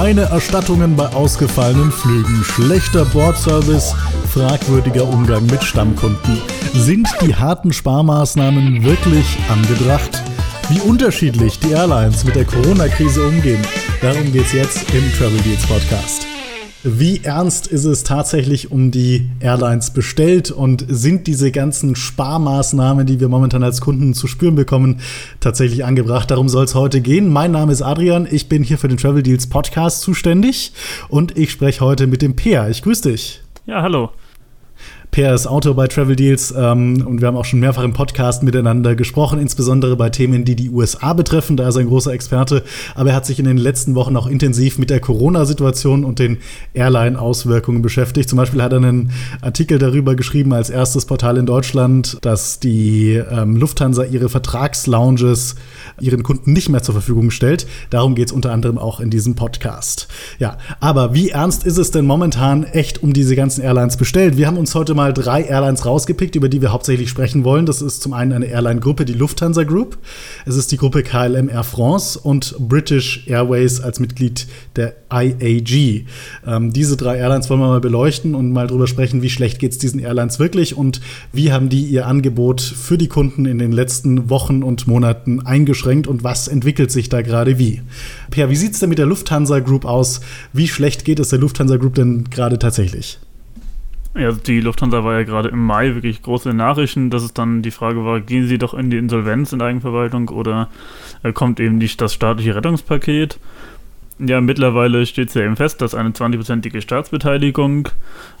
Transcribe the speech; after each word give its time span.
Keine 0.00 0.22
Erstattungen 0.22 0.96
bei 0.96 1.06
ausgefallenen 1.08 1.92
Flügen, 1.92 2.42
schlechter 2.42 3.04
Bordservice, 3.04 3.94
fragwürdiger 4.32 5.06
Umgang 5.06 5.44
mit 5.44 5.62
Stammkunden. 5.62 6.40
Sind 6.72 7.06
die 7.20 7.34
harten 7.34 7.70
Sparmaßnahmen 7.70 8.82
wirklich 8.82 9.36
angebracht? 9.50 10.22
Wie 10.70 10.80
unterschiedlich 10.80 11.58
die 11.58 11.72
Airlines 11.72 12.24
mit 12.24 12.34
der 12.34 12.46
Corona-Krise 12.46 13.22
umgehen, 13.22 13.60
darum 14.00 14.32
geht 14.32 14.46
es 14.46 14.52
jetzt 14.54 14.90
im 14.94 15.12
Travel 15.12 15.38
Deals 15.42 15.66
Podcast. 15.66 16.26
Wie 16.82 17.20
ernst 17.24 17.66
ist 17.66 17.84
es 17.84 18.04
tatsächlich 18.04 18.70
um 18.70 18.90
die 18.90 19.28
Airlines 19.40 19.90
bestellt 19.90 20.50
und 20.50 20.86
sind 20.88 21.26
diese 21.26 21.52
ganzen 21.52 21.94
Sparmaßnahmen, 21.94 23.04
die 23.04 23.20
wir 23.20 23.28
momentan 23.28 23.62
als 23.62 23.82
Kunden 23.82 24.14
zu 24.14 24.26
spüren 24.26 24.54
bekommen, 24.54 25.00
tatsächlich 25.40 25.84
angebracht? 25.84 26.30
Darum 26.30 26.48
soll 26.48 26.64
es 26.64 26.74
heute 26.74 27.02
gehen. 27.02 27.28
Mein 27.28 27.52
Name 27.52 27.70
ist 27.70 27.82
Adrian, 27.82 28.26
ich 28.30 28.48
bin 28.48 28.62
hier 28.62 28.78
für 28.78 28.88
den 28.88 28.96
Travel 28.96 29.22
Deals 29.22 29.46
Podcast 29.46 30.00
zuständig 30.00 30.72
und 31.08 31.36
ich 31.36 31.50
spreche 31.50 31.80
heute 31.84 32.06
mit 32.06 32.22
dem 32.22 32.34
Peer. 32.34 32.70
Ich 32.70 32.80
grüße 32.80 33.10
dich. 33.10 33.42
Ja, 33.66 33.82
hallo. 33.82 34.10
Per 35.10 35.34
ist 35.34 35.48
Autor 35.48 35.74
bei 35.74 35.88
Travel 35.88 36.14
Deals 36.14 36.54
ähm, 36.56 37.04
und 37.04 37.20
wir 37.20 37.26
haben 37.26 37.36
auch 37.36 37.44
schon 37.44 37.58
mehrfach 37.58 37.82
im 37.82 37.92
Podcast 37.92 38.44
miteinander 38.44 38.94
gesprochen, 38.94 39.40
insbesondere 39.40 39.96
bei 39.96 40.08
Themen, 40.08 40.44
die 40.44 40.54
die 40.54 40.70
USA 40.70 41.14
betreffen. 41.14 41.56
Da 41.56 41.68
ist 41.68 41.74
er 41.74 41.80
ein 41.80 41.88
großer 41.88 42.12
Experte, 42.12 42.62
aber 42.94 43.10
er 43.10 43.16
hat 43.16 43.26
sich 43.26 43.40
in 43.40 43.44
den 43.44 43.56
letzten 43.56 43.96
Wochen 43.96 44.16
auch 44.16 44.28
intensiv 44.28 44.78
mit 44.78 44.88
der 44.88 45.00
Corona-Situation 45.00 46.04
und 46.04 46.20
den 46.20 46.38
Airline-Auswirkungen 46.74 47.82
beschäftigt. 47.82 48.28
Zum 48.28 48.36
Beispiel 48.36 48.62
hat 48.62 48.70
er 48.72 48.78
einen 48.78 49.10
Artikel 49.40 49.80
darüber 49.80 50.14
geschrieben 50.14 50.52
als 50.52 50.70
erstes 50.70 51.06
Portal 51.06 51.38
in 51.38 51.46
Deutschland, 51.46 52.18
dass 52.20 52.60
die 52.60 53.14
ähm, 53.14 53.56
Lufthansa 53.56 54.04
ihre 54.04 54.28
Vertragslounges 54.28 55.56
ihren 56.00 56.22
Kunden 56.22 56.52
nicht 56.52 56.68
mehr 56.68 56.84
zur 56.84 56.94
Verfügung 56.94 57.32
stellt. 57.32 57.66
Darum 57.90 58.14
geht 58.14 58.28
es 58.28 58.32
unter 58.32 58.52
anderem 58.52 58.78
auch 58.78 59.00
in 59.00 59.10
diesem 59.10 59.34
Podcast. 59.34 60.06
Ja, 60.38 60.56
aber 60.78 61.14
wie 61.14 61.30
ernst 61.30 61.64
ist 61.64 61.78
es 61.78 61.90
denn 61.90 62.06
momentan 62.06 62.62
echt 62.62 63.02
um 63.02 63.12
diese 63.12 63.34
ganzen 63.34 63.62
Airlines 63.62 63.96
bestellt? 63.96 64.36
Wir 64.36 64.46
haben 64.46 64.56
uns 64.56 64.72
heute 64.76 64.94
mal 64.94 64.99
drei 65.08 65.42
Airlines 65.42 65.84
rausgepickt, 65.84 66.36
über 66.36 66.48
die 66.48 66.60
wir 66.62 66.72
hauptsächlich 66.72 67.08
sprechen 67.08 67.44
wollen. 67.44 67.66
Das 67.66 67.82
ist 67.82 68.02
zum 68.02 68.12
einen 68.12 68.32
eine 68.32 68.46
Airline-Gruppe, 68.46 69.04
die 69.04 69.14
Lufthansa 69.14 69.64
Group. 69.64 69.98
Es 70.46 70.56
ist 70.56 70.70
die 70.72 70.76
Gruppe 70.76 71.02
KLM 71.02 71.48
Air 71.48 71.64
France 71.64 72.18
und 72.18 72.56
British 72.58 73.26
Airways 73.26 73.80
als 73.80 73.98
Mitglied 74.00 74.46
der 74.76 74.94
IAG. 75.12 76.06
Ähm, 76.46 76.72
diese 76.72 76.96
drei 76.96 77.16
Airlines 77.16 77.50
wollen 77.50 77.60
wir 77.60 77.68
mal 77.68 77.80
beleuchten 77.80 78.34
und 78.34 78.52
mal 78.52 78.66
drüber 78.66 78.86
sprechen, 78.86 79.22
wie 79.22 79.30
schlecht 79.30 79.58
geht 79.58 79.72
es 79.72 79.78
diesen 79.78 79.98
Airlines 79.98 80.38
wirklich 80.38 80.76
und 80.76 81.00
wie 81.32 81.52
haben 81.52 81.68
die 81.68 81.84
ihr 81.84 82.06
Angebot 82.06 82.60
für 82.60 82.98
die 82.98 83.08
Kunden 83.08 83.46
in 83.46 83.58
den 83.58 83.72
letzten 83.72 84.30
Wochen 84.30 84.62
und 84.62 84.86
Monaten 84.86 85.40
eingeschränkt 85.40 85.70
eingeschränkt 85.70 86.06
und 86.06 86.24
was 86.24 86.48
entwickelt 86.48 86.90
sich 86.90 87.08
da 87.08 87.22
gerade 87.22 87.58
wie? 87.58 87.82
Per, 88.30 88.50
wie 88.50 88.56
sieht 88.56 88.72
es 88.72 88.80
denn 88.80 88.88
mit 88.88 88.98
der 88.98 89.06
Lufthansa 89.06 89.60
Group 89.60 89.84
aus? 89.84 90.20
Wie 90.52 90.68
schlecht 90.68 91.04
geht 91.04 91.20
es 91.20 91.30
der 91.30 91.38
Lufthansa 91.38 91.76
Group 91.76 91.94
denn 91.94 92.24
gerade 92.30 92.58
tatsächlich? 92.58 93.18
Ja, 94.20 94.32
die 94.32 94.60
Lufthansa 94.60 95.02
war 95.02 95.14
ja 95.14 95.22
gerade 95.22 95.48
im 95.48 95.64
Mai 95.64 95.94
wirklich 95.94 96.20
große 96.20 96.52
Nachrichten, 96.52 97.08
dass 97.08 97.22
es 97.22 97.32
dann 97.32 97.62
die 97.62 97.70
Frage 97.70 98.04
war, 98.04 98.20
gehen 98.20 98.46
sie 98.46 98.58
doch 98.58 98.74
in 98.74 98.90
die 98.90 98.98
Insolvenz 98.98 99.54
in 99.54 99.62
Eigenverwaltung 99.62 100.28
oder 100.28 100.68
äh, 101.22 101.32
kommt 101.32 101.58
eben 101.58 101.78
nicht 101.78 102.02
das 102.02 102.12
staatliche 102.12 102.54
Rettungspaket? 102.54 103.38
Ja, 104.18 104.42
mittlerweile 104.42 105.06
steht 105.06 105.28
es 105.28 105.34
ja 105.34 105.40
eben 105.40 105.56
fest, 105.56 105.80
dass 105.80 105.94
eine 105.94 106.10
20-prozentige 106.10 106.82
Staatsbeteiligung 106.82 107.88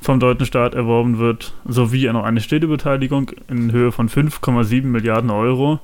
vom 0.02 0.20
deutschen 0.20 0.44
Staat 0.44 0.74
erworben 0.74 1.16
wird, 1.16 1.54
sowie 1.64 2.12
noch 2.12 2.24
eine 2.24 2.42
Städtebeteiligung 2.42 3.30
in 3.48 3.72
Höhe 3.72 3.90
von 3.90 4.10
5,7 4.10 4.84
Milliarden 4.84 5.30
Euro. 5.30 5.80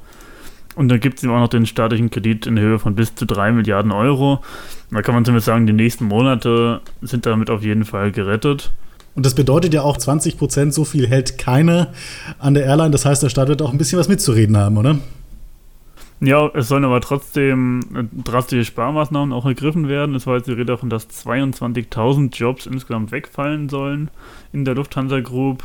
Und 0.75 0.89
dann 0.89 1.01
gibt 1.01 1.17
es 1.17 1.25
eben 1.25 1.33
auch 1.33 1.41
noch 1.41 1.49
den 1.49 1.65
staatlichen 1.65 2.11
Kredit 2.11 2.47
in 2.47 2.59
Höhe 2.59 2.79
von 2.79 2.95
bis 2.95 3.15
zu 3.15 3.25
3 3.25 3.53
Milliarden 3.53 3.93
Euro. 3.93 4.43
Da 4.91 5.01
kann 5.01 5.15
man 5.15 5.25
zumindest 5.25 5.47
sagen, 5.47 5.67
die 5.67 5.73
nächsten 5.73 6.05
Monate 6.05 6.83
sind 7.01 7.25
damit 7.25 7.49
auf 7.49 7.63
jeden 7.63 7.87
Fall 7.87 8.13
gerettet. 8.13 8.73
Und 9.17 9.25
das 9.25 9.35
bedeutet 9.35 9.75
ja 9.75 9.83
auch 9.83 9.97
20 9.97 10.39
Prozent, 10.39 10.75
so 10.75 10.85
viel 10.85 11.09
hält 11.09 11.39
keiner 11.39 11.89
an 12.39 12.55
der 12.55 12.65
Airline. 12.65 12.91
Das 12.91 13.07
heißt, 13.07 13.23
der 13.23 13.31
Staat 13.31 13.49
wird 13.49 13.63
auch 13.63 13.73
ein 13.73 13.79
bisschen 13.79 13.99
was 13.99 14.09
mitzureden 14.09 14.57
haben, 14.57 14.77
oder? 14.77 14.99
Ja, 16.21 16.51
es 16.55 16.69
sollen 16.69 16.85
aber 16.85 17.01
trotzdem 17.01 18.09
drastische 18.25 18.65
Sparmaßnahmen 18.65 19.35
auch 19.35 19.45
ergriffen 19.45 19.89
werden. 19.89 20.15
Es 20.15 20.27
war 20.27 20.37
jetzt 20.37 20.47
die 20.47 20.53
Rede 20.53 20.67
davon, 20.67 20.89
dass 20.89 21.09
22.000 21.09 22.35
Jobs 22.37 22.67
insgesamt 22.67 23.11
wegfallen 23.11 23.69
sollen 23.69 24.11
in 24.53 24.65
der 24.65 24.75
Lufthansa 24.75 25.21
Group 25.21 25.65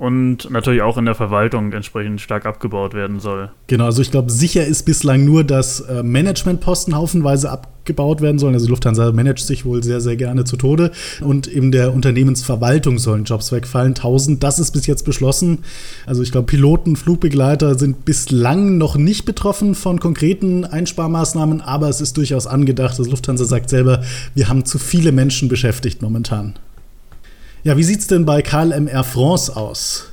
und 0.00 0.50
natürlich 0.50 0.80
auch 0.80 0.96
in 0.96 1.04
der 1.04 1.14
Verwaltung 1.14 1.74
entsprechend 1.74 2.22
stark 2.22 2.46
abgebaut 2.46 2.94
werden 2.94 3.20
soll. 3.20 3.50
Genau, 3.66 3.84
also 3.84 4.00
ich 4.00 4.10
glaube, 4.10 4.32
sicher 4.32 4.64
ist 4.64 4.84
bislang 4.86 5.26
nur, 5.26 5.44
dass 5.44 5.80
äh, 5.80 6.02
Managementposten 6.02 6.96
haufenweise 6.96 7.50
abgebaut 7.50 8.22
werden 8.22 8.38
sollen. 8.38 8.54
Also 8.54 8.66
Lufthansa 8.70 9.12
managt 9.12 9.46
sich 9.46 9.66
wohl 9.66 9.82
sehr, 9.82 10.00
sehr 10.00 10.16
gerne 10.16 10.44
zu 10.44 10.56
Tode. 10.56 10.90
Und 11.20 11.46
in 11.46 11.70
der 11.70 11.92
Unternehmensverwaltung 11.92 12.96
sollen 12.98 13.24
Jobs 13.24 13.52
wegfallen. 13.52 13.90
1000, 13.90 14.42
das 14.42 14.58
ist 14.58 14.70
bis 14.70 14.86
jetzt 14.86 15.04
beschlossen. 15.04 15.58
Also 16.06 16.22
ich 16.22 16.32
glaube, 16.32 16.46
Piloten, 16.46 16.96
Flugbegleiter 16.96 17.78
sind 17.78 18.06
bislang 18.06 18.78
noch 18.78 18.96
nicht 18.96 19.26
betroffen 19.26 19.74
von 19.74 20.00
konkreten 20.00 20.64
Einsparmaßnahmen, 20.64 21.60
aber 21.60 21.90
es 21.90 22.00
ist 22.00 22.16
durchaus 22.16 22.46
angedacht. 22.46 22.98
Das 22.98 23.06
Lufthansa 23.06 23.44
sagt 23.44 23.68
selber, 23.68 24.02
wir 24.34 24.48
haben 24.48 24.64
zu 24.64 24.78
viele 24.78 25.12
Menschen 25.12 25.50
beschäftigt 25.50 26.00
momentan. 26.00 26.54
Ja, 27.62 27.76
wie 27.76 27.82
sieht 27.82 28.00
es 28.00 28.06
denn 28.06 28.24
bei 28.24 28.40
KLM 28.40 28.88
Air 28.88 29.04
France 29.04 29.54
aus? 29.54 30.10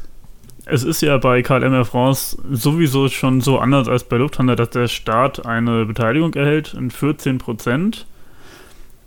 Es 0.66 0.84
ist 0.84 1.02
ja 1.02 1.18
bei 1.18 1.41
KLM 1.41 1.74
Air 1.74 1.85
France 1.85 2.38
sowieso 2.52 3.08
schon 3.08 3.40
so 3.40 3.58
anders 3.58 3.88
als 3.88 4.03
bei 4.03 4.18
Lufthansa, 4.18 4.58
dass 4.58 4.72
der 4.72 4.90
Staat 4.90 5.46
eine 5.46 5.85
Beteiligung 5.85 6.34
erhält 6.34 6.74
in 6.74 6.91
14 6.91 7.38
Prozent. 7.38 8.06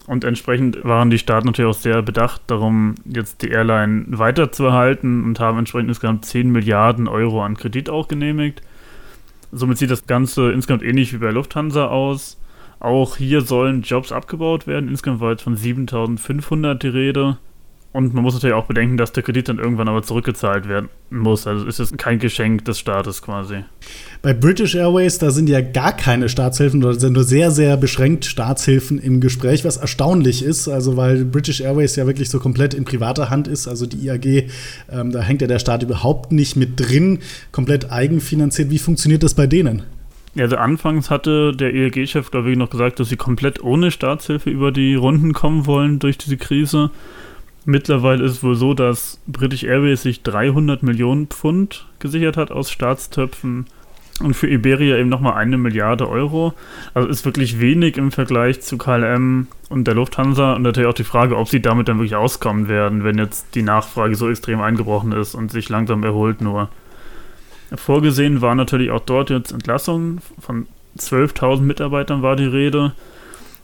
Und 0.07 0.25
entsprechend 0.25 0.83
waren 0.85 1.11
die 1.11 1.19
Staaten 1.19 1.49
natürlich 1.49 1.71
auch 1.71 1.79
sehr 1.79 2.01
bedacht 2.01 2.41
darum, 2.47 2.95
jetzt 3.05 3.43
die 3.43 3.51
Airline 3.51 4.07
weiterzuerhalten 4.09 5.23
und 5.25 5.39
haben 5.39 5.59
entsprechend 5.59 5.91
insgesamt 5.91 6.25
10 6.25 6.51
Milliarden 6.51 7.09
Euro 7.09 7.45
an 7.45 7.59
Kredit 7.59 7.91
auch 7.91 8.09
genehmigt. 8.09 8.63
Somit 9.53 9.77
sieht 9.77 9.91
das 9.91 10.07
Ganze 10.07 10.51
insgesamt 10.51 10.83
ähnlich 10.83 11.13
wie 11.13 11.19
bei 11.19 11.31
Lufthansa 11.31 11.89
aus. 11.89 12.39
Auch 12.81 13.19
hier 13.19 13.43
sollen 13.43 13.83
Jobs 13.83 14.13
abgebaut 14.13 14.67
werden. 14.67 14.89
Insgesamt 14.89 15.21
war 15.21 15.33
jetzt 15.33 15.43
von 15.43 15.57
7500 15.57 16.83
die 16.83 16.89
Rede. 16.89 17.37
Und 17.93 18.15
man 18.15 18.23
muss 18.23 18.35
natürlich 18.35 18.55
auch 18.55 18.67
bedenken, 18.67 18.97
dass 18.97 19.11
der 19.11 19.25
Kredit 19.25 19.49
dann 19.49 19.59
irgendwann 19.59 19.89
aber 19.89 20.05
zurückgezahlt 20.05 20.69
werden 20.69 20.89
muss. 21.11 21.49
Also 21.49 21.67
ist 21.67 21.81
es 21.81 21.97
kein 21.97 22.21
Geschenk 22.21 22.65
des 22.65 22.79
Staates 22.79 23.21
quasi. 23.21 23.65
Bei 24.23 24.33
British 24.33 24.77
Airways, 24.77 25.19
da 25.19 25.33
sind 25.33 25.49
ja 25.49 25.61
gar 25.61 25.97
keine 25.97 26.29
Staatshilfen 26.29 26.85
oder 26.85 26.95
sind 26.95 27.15
nur 27.15 27.25
sehr, 27.25 27.51
sehr 27.51 27.77
beschränkt 27.77 28.27
Staatshilfen 28.27 28.99
im 28.99 29.21
Gespräch, 29.21 29.65
was 29.65 29.77
erstaunlich 29.77 30.45
ist. 30.45 30.69
Also 30.69 30.97
weil 30.97 31.25
British 31.25 31.61
Airways 31.61 31.97
ja 31.97 32.07
wirklich 32.07 32.31
so 32.31 32.39
komplett 32.39 32.75
in 32.75 32.85
privater 32.85 33.29
Hand 33.29 33.49
ist. 33.49 33.67
Also 33.67 33.87
die 33.87 34.07
IAG, 34.07 34.49
ähm, 34.93 35.11
da 35.11 35.23
hängt 35.23 35.43
ja 35.43 35.49
der 35.49 35.59
Staat 35.59 35.83
überhaupt 35.83 36.31
nicht 36.31 36.55
mit 36.55 36.79
drin, 36.79 37.19
komplett 37.51 37.91
eigenfinanziert. 37.91 38.71
Wie 38.71 38.79
funktioniert 38.79 39.25
das 39.25 39.35
bei 39.35 39.49
denen? 39.49 39.83
Ja, 40.37 40.45
also 40.45 40.57
anfangs 40.57 41.11
hatte 41.11 41.57
der 41.57 41.75
IAG-Chef, 41.75 42.31
glaube 42.31 42.53
ich, 42.53 42.57
noch 42.57 42.71
gesagt, 42.71 43.01
dass 43.01 43.09
sie 43.09 43.17
komplett 43.17 43.65
ohne 43.65 43.91
Staatshilfe 43.91 44.49
über 44.49 44.71
die 44.71 44.95
Runden 44.95 45.33
kommen 45.33 45.67
wollen 45.67 45.99
durch 45.99 46.19
diese 46.19 46.37
Krise. 46.37 46.93
Mittlerweile 47.65 48.25
ist 48.25 48.33
es 48.33 48.43
wohl 48.43 48.55
so, 48.55 48.75
dass 48.75 49.21
British 49.27 49.65
Airways 49.65 50.03
sich 50.03 50.23
300 50.23 50.83
Millionen 50.83 51.27
Pfund 51.27 51.87
gesichert 51.99 52.37
hat 52.37 52.51
aus 52.51 52.71
Staatstöpfen 52.71 53.67
und 54.23 54.35
für 54.35 54.49
Iberia 54.49 54.97
eben 54.97 55.09
nochmal 55.09 55.35
eine 55.35 55.59
Milliarde 55.59 56.09
Euro. 56.09 56.55
Also 56.95 57.09
ist 57.09 57.25
wirklich 57.25 57.61
wenig 57.61 57.97
im 57.97 58.13
Vergleich 58.13 58.61
zu 58.61 58.79
KLM 58.79 59.49
und 59.69 59.87
der 59.87 59.95
Lufthansa 59.95 60.55
und 60.55 60.63
natürlich 60.63 60.89
auch 60.89 60.95
die 60.95 61.05
Frage, 61.05 61.37
ob 61.37 61.49
sie 61.49 61.61
damit 61.61 61.89
dann 61.89 61.99
wirklich 61.99 62.17
auskommen 62.17 62.69
werden, 62.69 63.05
wenn 63.05 63.19
jetzt 63.19 63.55
die 63.55 63.63
Nachfrage 63.63 64.15
so 64.15 64.29
extrem 64.29 64.61
eingebrochen 64.61 65.13
ist 65.13 65.35
und 65.35 65.51
sich 65.51 65.69
langsam 65.69 66.03
erholt 66.05 66.41
nur. 66.41 66.69
Vorgesehen 67.75 68.41
war 68.41 68.55
natürlich 68.55 68.91
auch 68.91 69.01
dort 69.01 69.31
jetzt 69.31 69.53
Entlassungen 69.53 70.21
von 70.41 70.67
12.000 70.99 71.61
Mitarbeitern 71.61 72.23
war 72.23 72.37
die 72.37 72.45
Rede. 72.45 72.93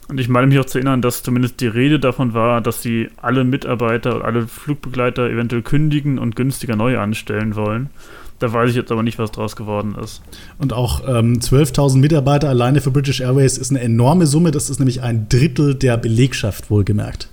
Und 0.09 0.19
ich 0.19 0.29
meine 0.29 0.47
mich 0.47 0.57
auch 0.59 0.65
zu 0.65 0.77
erinnern, 0.77 1.01
dass 1.01 1.21
zumindest 1.21 1.59
die 1.59 1.67
Rede 1.67 1.99
davon 1.99 2.33
war, 2.33 2.61
dass 2.61 2.81
sie 2.81 3.09
alle 3.17 3.43
Mitarbeiter 3.43 4.15
und 4.15 4.21
alle 4.21 4.47
Flugbegleiter 4.47 5.29
eventuell 5.29 5.61
kündigen 5.61 6.17
und 6.17 6.35
günstiger 6.35 6.75
neu 6.75 6.97
anstellen 6.97 7.55
wollen. 7.55 7.89
Da 8.39 8.53
weiß 8.53 8.69
ich 8.69 8.75
jetzt 8.75 8.91
aber 8.91 9.01
nicht, 9.01 9.17
was 9.17 9.31
draus 9.31 9.55
geworden 9.55 9.95
ist. 10.01 10.21
Und 10.59 10.71
auch 10.71 11.01
ähm, 11.07 11.39
12.000 11.39 11.97
Mitarbeiter 11.97 12.47
alleine 12.49 12.81
für 12.81 12.91
British 12.91 13.19
Airways 13.19 13.57
ist 13.57 13.71
eine 13.71 13.81
enorme 13.81 14.27
Summe. 14.27 14.51
Das 14.51 14.69
ist 14.69 14.77
nämlich 14.77 15.01
ein 15.01 15.27
Drittel 15.27 15.73
der 15.73 15.97
Belegschaft, 15.97 16.69
wohlgemerkt. 16.69 17.29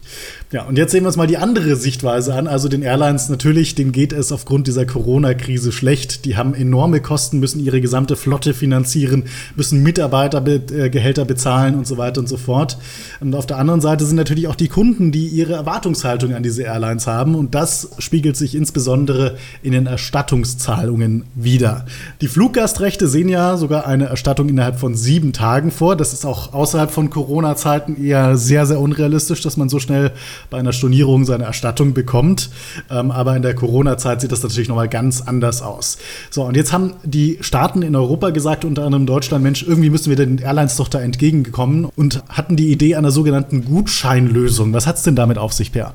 Ja, 0.54 0.62
und 0.62 0.78
jetzt 0.78 0.92
sehen 0.92 1.02
wir 1.02 1.08
uns 1.08 1.16
mal 1.16 1.26
die 1.26 1.36
andere 1.36 1.74
Sichtweise 1.74 2.32
an. 2.32 2.46
Also 2.46 2.68
den 2.68 2.82
Airlines 2.82 3.28
natürlich, 3.28 3.74
denen 3.74 3.90
geht 3.90 4.12
es 4.12 4.30
aufgrund 4.30 4.68
dieser 4.68 4.86
Corona-Krise 4.86 5.72
schlecht. 5.72 6.24
Die 6.26 6.36
haben 6.36 6.54
enorme 6.54 7.00
Kosten, 7.00 7.40
müssen 7.40 7.58
ihre 7.58 7.80
gesamte 7.80 8.14
Flotte 8.14 8.54
finanzieren, 8.54 9.24
müssen 9.56 9.82
Mitarbeitergehälter 9.82 11.22
äh, 11.22 11.24
bezahlen 11.24 11.74
und 11.74 11.88
so 11.88 11.98
weiter 11.98 12.20
und 12.20 12.28
so 12.28 12.36
fort. 12.36 12.78
Und 13.18 13.34
auf 13.34 13.46
der 13.46 13.56
anderen 13.56 13.80
Seite 13.80 14.04
sind 14.04 14.14
natürlich 14.14 14.46
auch 14.46 14.54
die 14.54 14.68
Kunden, 14.68 15.10
die 15.10 15.26
ihre 15.26 15.54
Erwartungshaltung 15.54 16.34
an 16.34 16.44
diese 16.44 16.62
Airlines 16.62 17.08
haben. 17.08 17.34
Und 17.34 17.56
das 17.56 17.90
spiegelt 17.98 18.36
sich 18.36 18.54
insbesondere 18.54 19.34
in 19.64 19.72
den 19.72 19.86
Erstattungszahlen 19.86 20.84
Zahlungen 20.84 21.24
wieder. 21.34 21.84
Die 22.20 22.28
Fluggastrechte 22.28 23.08
sehen 23.08 23.28
ja 23.28 23.56
sogar 23.56 23.88
eine 23.88 24.04
Erstattung 24.04 24.48
innerhalb 24.48 24.78
von 24.78 24.94
sieben 24.94 25.32
Tagen 25.32 25.72
vor. 25.72 25.96
Das 25.96 26.12
ist 26.12 26.24
auch 26.24 26.52
außerhalb 26.52 26.92
von 26.92 27.10
Corona-Zeiten 27.10 28.00
eher 28.00 28.36
sehr, 28.36 28.66
sehr 28.66 28.78
unrealistisch, 28.78 29.40
dass 29.40 29.56
man 29.56 29.68
so 29.68 29.80
schnell 29.80 30.12
bei 30.50 30.58
einer 30.58 30.72
Stornierung 30.72 31.24
seine 31.24 31.44
Erstattung 31.44 31.94
bekommt. 31.94 32.50
Ähm, 32.90 33.10
aber 33.10 33.36
in 33.36 33.42
der 33.42 33.54
Corona-Zeit 33.54 34.20
sieht 34.20 34.32
das 34.32 34.42
natürlich 34.42 34.68
nochmal 34.68 34.88
ganz 34.88 35.22
anders 35.22 35.62
aus. 35.62 35.98
So, 36.30 36.44
und 36.44 36.56
jetzt 36.56 36.72
haben 36.72 36.94
die 37.04 37.38
Staaten 37.40 37.82
in 37.82 37.96
Europa 37.96 38.30
gesagt, 38.30 38.64
unter 38.64 38.84
anderem 38.84 39.06
Deutschland, 39.06 39.42
Mensch, 39.42 39.62
irgendwie 39.62 39.90
müssen 39.90 40.10
wir 40.10 40.16
den 40.16 40.38
Airlines 40.38 40.76
doch 40.76 40.88
da 40.88 41.00
entgegengekommen 41.00 41.84
und 41.84 42.22
hatten 42.28 42.56
die 42.56 42.70
Idee 42.70 42.96
einer 42.96 43.10
sogenannten 43.10 43.64
Gutscheinlösung. 43.64 44.72
Was 44.72 44.86
hat 44.86 44.96
es 44.96 45.02
denn 45.02 45.16
damit 45.16 45.38
auf 45.38 45.52
sich, 45.52 45.72
Per? 45.72 45.94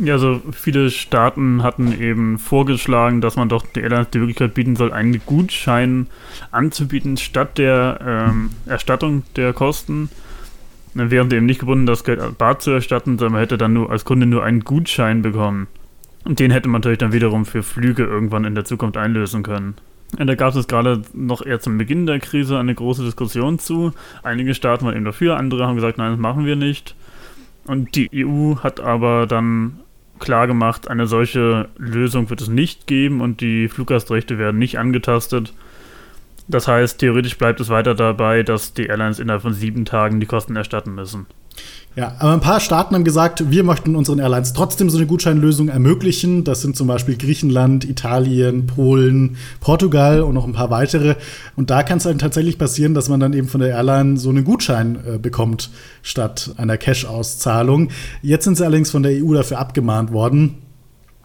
Ja, 0.00 0.14
also 0.14 0.40
viele 0.52 0.90
Staaten 0.90 1.64
hatten 1.64 2.00
eben 2.00 2.38
vorgeschlagen, 2.38 3.20
dass 3.20 3.34
man 3.34 3.48
doch 3.48 3.66
die 3.66 3.80
Airlines 3.80 4.10
die 4.10 4.18
Möglichkeit 4.18 4.54
bieten 4.54 4.76
soll, 4.76 4.92
einen 4.92 5.20
Gutschein 5.26 6.06
anzubieten 6.52 7.16
statt 7.16 7.58
der 7.58 7.98
ähm, 8.06 8.50
Erstattung 8.66 9.24
der 9.34 9.52
Kosten. 9.52 10.08
Dann 10.98 11.10
wären 11.10 11.30
sie 11.30 11.36
eben 11.36 11.46
nicht 11.46 11.60
gebunden, 11.60 11.86
das 11.86 12.04
Geld 12.04 12.38
bar 12.38 12.58
zu 12.58 12.70
erstatten, 12.72 13.18
sondern 13.18 13.32
man 13.32 13.40
hätte 13.40 13.56
dann 13.56 13.72
nur 13.72 13.90
als 13.90 14.04
Kunde 14.04 14.26
nur 14.26 14.44
einen 14.44 14.64
Gutschein 14.64 15.22
bekommen. 15.22 15.68
Und 16.24 16.40
den 16.40 16.50
hätte 16.50 16.68
man 16.68 16.80
natürlich 16.80 16.98
dann 16.98 17.12
wiederum 17.12 17.46
für 17.46 17.62
Flüge 17.62 18.04
irgendwann 18.04 18.44
in 18.44 18.54
der 18.54 18.64
Zukunft 18.64 18.96
einlösen 18.96 19.42
können. 19.42 19.76
Und 20.18 20.26
da 20.26 20.34
gab 20.34 20.54
es 20.54 20.66
gerade 20.66 21.02
noch 21.12 21.44
eher 21.44 21.60
zum 21.60 21.78
Beginn 21.78 22.06
der 22.06 22.18
Krise 22.18 22.58
eine 22.58 22.74
große 22.74 23.04
Diskussion 23.04 23.58
zu. 23.58 23.92
Einige 24.22 24.54
Staaten 24.54 24.84
waren 24.84 24.96
eben 24.96 25.04
dafür, 25.04 25.36
andere 25.36 25.66
haben 25.66 25.76
gesagt, 25.76 25.98
nein, 25.98 26.12
das 26.12 26.20
machen 26.20 26.46
wir 26.46 26.56
nicht. 26.56 26.94
Und 27.66 27.94
die 27.94 28.10
EU 28.12 28.56
hat 28.56 28.80
aber 28.80 29.26
dann 29.26 29.80
klargemacht, 30.18 30.88
eine 30.88 31.06
solche 31.06 31.68
Lösung 31.76 32.30
wird 32.30 32.40
es 32.40 32.48
nicht 32.48 32.86
geben 32.86 33.20
und 33.20 33.40
die 33.40 33.68
Fluggastrechte 33.68 34.38
werden 34.38 34.58
nicht 34.58 34.78
angetastet. 34.78 35.52
Das 36.48 36.66
heißt, 36.66 36.98
theoretisch 36.98 37.36
bleibt 37.36 37.60
es 37.60 37.68
weiter 37.68 37.94
dabei, 37.94 38.42
dass 38.42 38.72
die 38.72 38.86
Airlines 38.86 39.18
innerhalb 39.18 39.42
von 39.42 39.52
sieben 39.52 39.84
Tagen 39.84 40.18
die 40.18 40.26
Kosten 40.26 40.56
erstatten 40.56 40.94
müssen. 40.94 41.26
Ja, 41.96 42.14
aber 42.20 42.32
ein 42.32 42.40
paar 42.40 42.60
Staaten 42.60 42.94
haben 42.94 43.02
gesagt, 43.02 43.50
wir 43.50 43.64
möchten 43.64 43.96
unseren 43.96 44.20
Airlines 44.20 44.52
trotzdem 44.52 44.88
so 44.88 44.98
eine 44.98 45.06
Gutscheinlösung 45.06 45.68
ermöglichen. 45.68 46.44
Das 46.44 46.62
sind 46.62 46.76
zum 46.76 46.86
Beispiel 46.86 47.16
Griechenland, 47.16 47.84
Italien, 47.84 48.66
Polen, 48.66 49.36
Portugal 49.58 50.22
und 50.22 50.34
noch 50.34 50.46
ein 50.46 50.52
paar 50.52 50.70
weitere. 50.70 51.16
Und 51.56 51.70
da 51.70 51.82
kann 51.82 51.98
es 51.98 52.04
dann 52.04 52.18
tatsächlich 52.18 52.56
passieren, 52.56 52.94
dass 52.94 53.08
man 53.08 53.18
dann 53.18 53.32
eben 53.32 53.48
von 53.48 53.60
der 53.60 53.70
Airline 53.70 54.16
so 54.16 54.30
einen 54.30 54.44
Gutschein 54.44 54.98
äh, 55.04 55.18
bekommt, 55.18 55.70
statt 56.02 56.52
einer 56.56 56.76
Cash-Auszahlung. 56.76 57.88
Jetzt 58.22 58.44
sind 58.44 58.56
sie 58.56 58.64
allerdings 58.64 58.92
von 58.92 59.02
der 59.02 59.12
EU 59.12 59.34
dafür 59.34 59.58
abgemahnt 59.58 60.12
worden. 60.12 60.58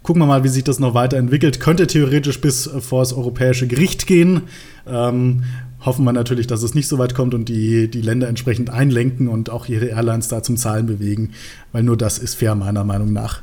Gucken 0.03 0.21
wir 0.21 0.25
mal, 0.25 0.44
wie 0.44 0.50
sich 0.50 0.65
das 0.65 0.79
noch 0.79 0.94
weiterentwickelt. 0.94 1.61
Könnte 1.61 1.88
theoretisch 1.88 2.41
bis 2.41 2.67
äh, 2.67 2.81
vor 2.81 3.01
das 3.01 3.13
Europäische 3.13 3.67
Gericht 3.67 4.05
gehen. 4.05 4.41
Ähm, 4.85 5.44
hoffen 5.85 6.03
wir 6.05 6.13
natürlich, 6.13 6.45
dass 6.45 6.61
es 6.61 6.75
nicht 6.75 6.88
so 6.88 6.97
weit 6.97 7.15
kommt 7.15 7.33
und 7.33 7.50
die, 7.50 7.89
die 7.89 8.01
Länder 8.01 8.27
entsprechend 8.27 8.69
einlenken 8.69 9.27
und 9.29 9.50
auch 9.50 9.67
ihre 9.67 9.85
Airlines 9.88 10.27
da 10.27 10.44
zum 10.44 10.57
Zahlen 10.57 10.85
bewegen, 10.85 11.31
weil 11.71 11.83
nur 11.83 11.97
das 11.97 12.17
ist 12.17 12.35
fair, 12.35 12.55
meiner 12.55 12.83
Meinung 12.83 13.13
nach. 13.13 13.41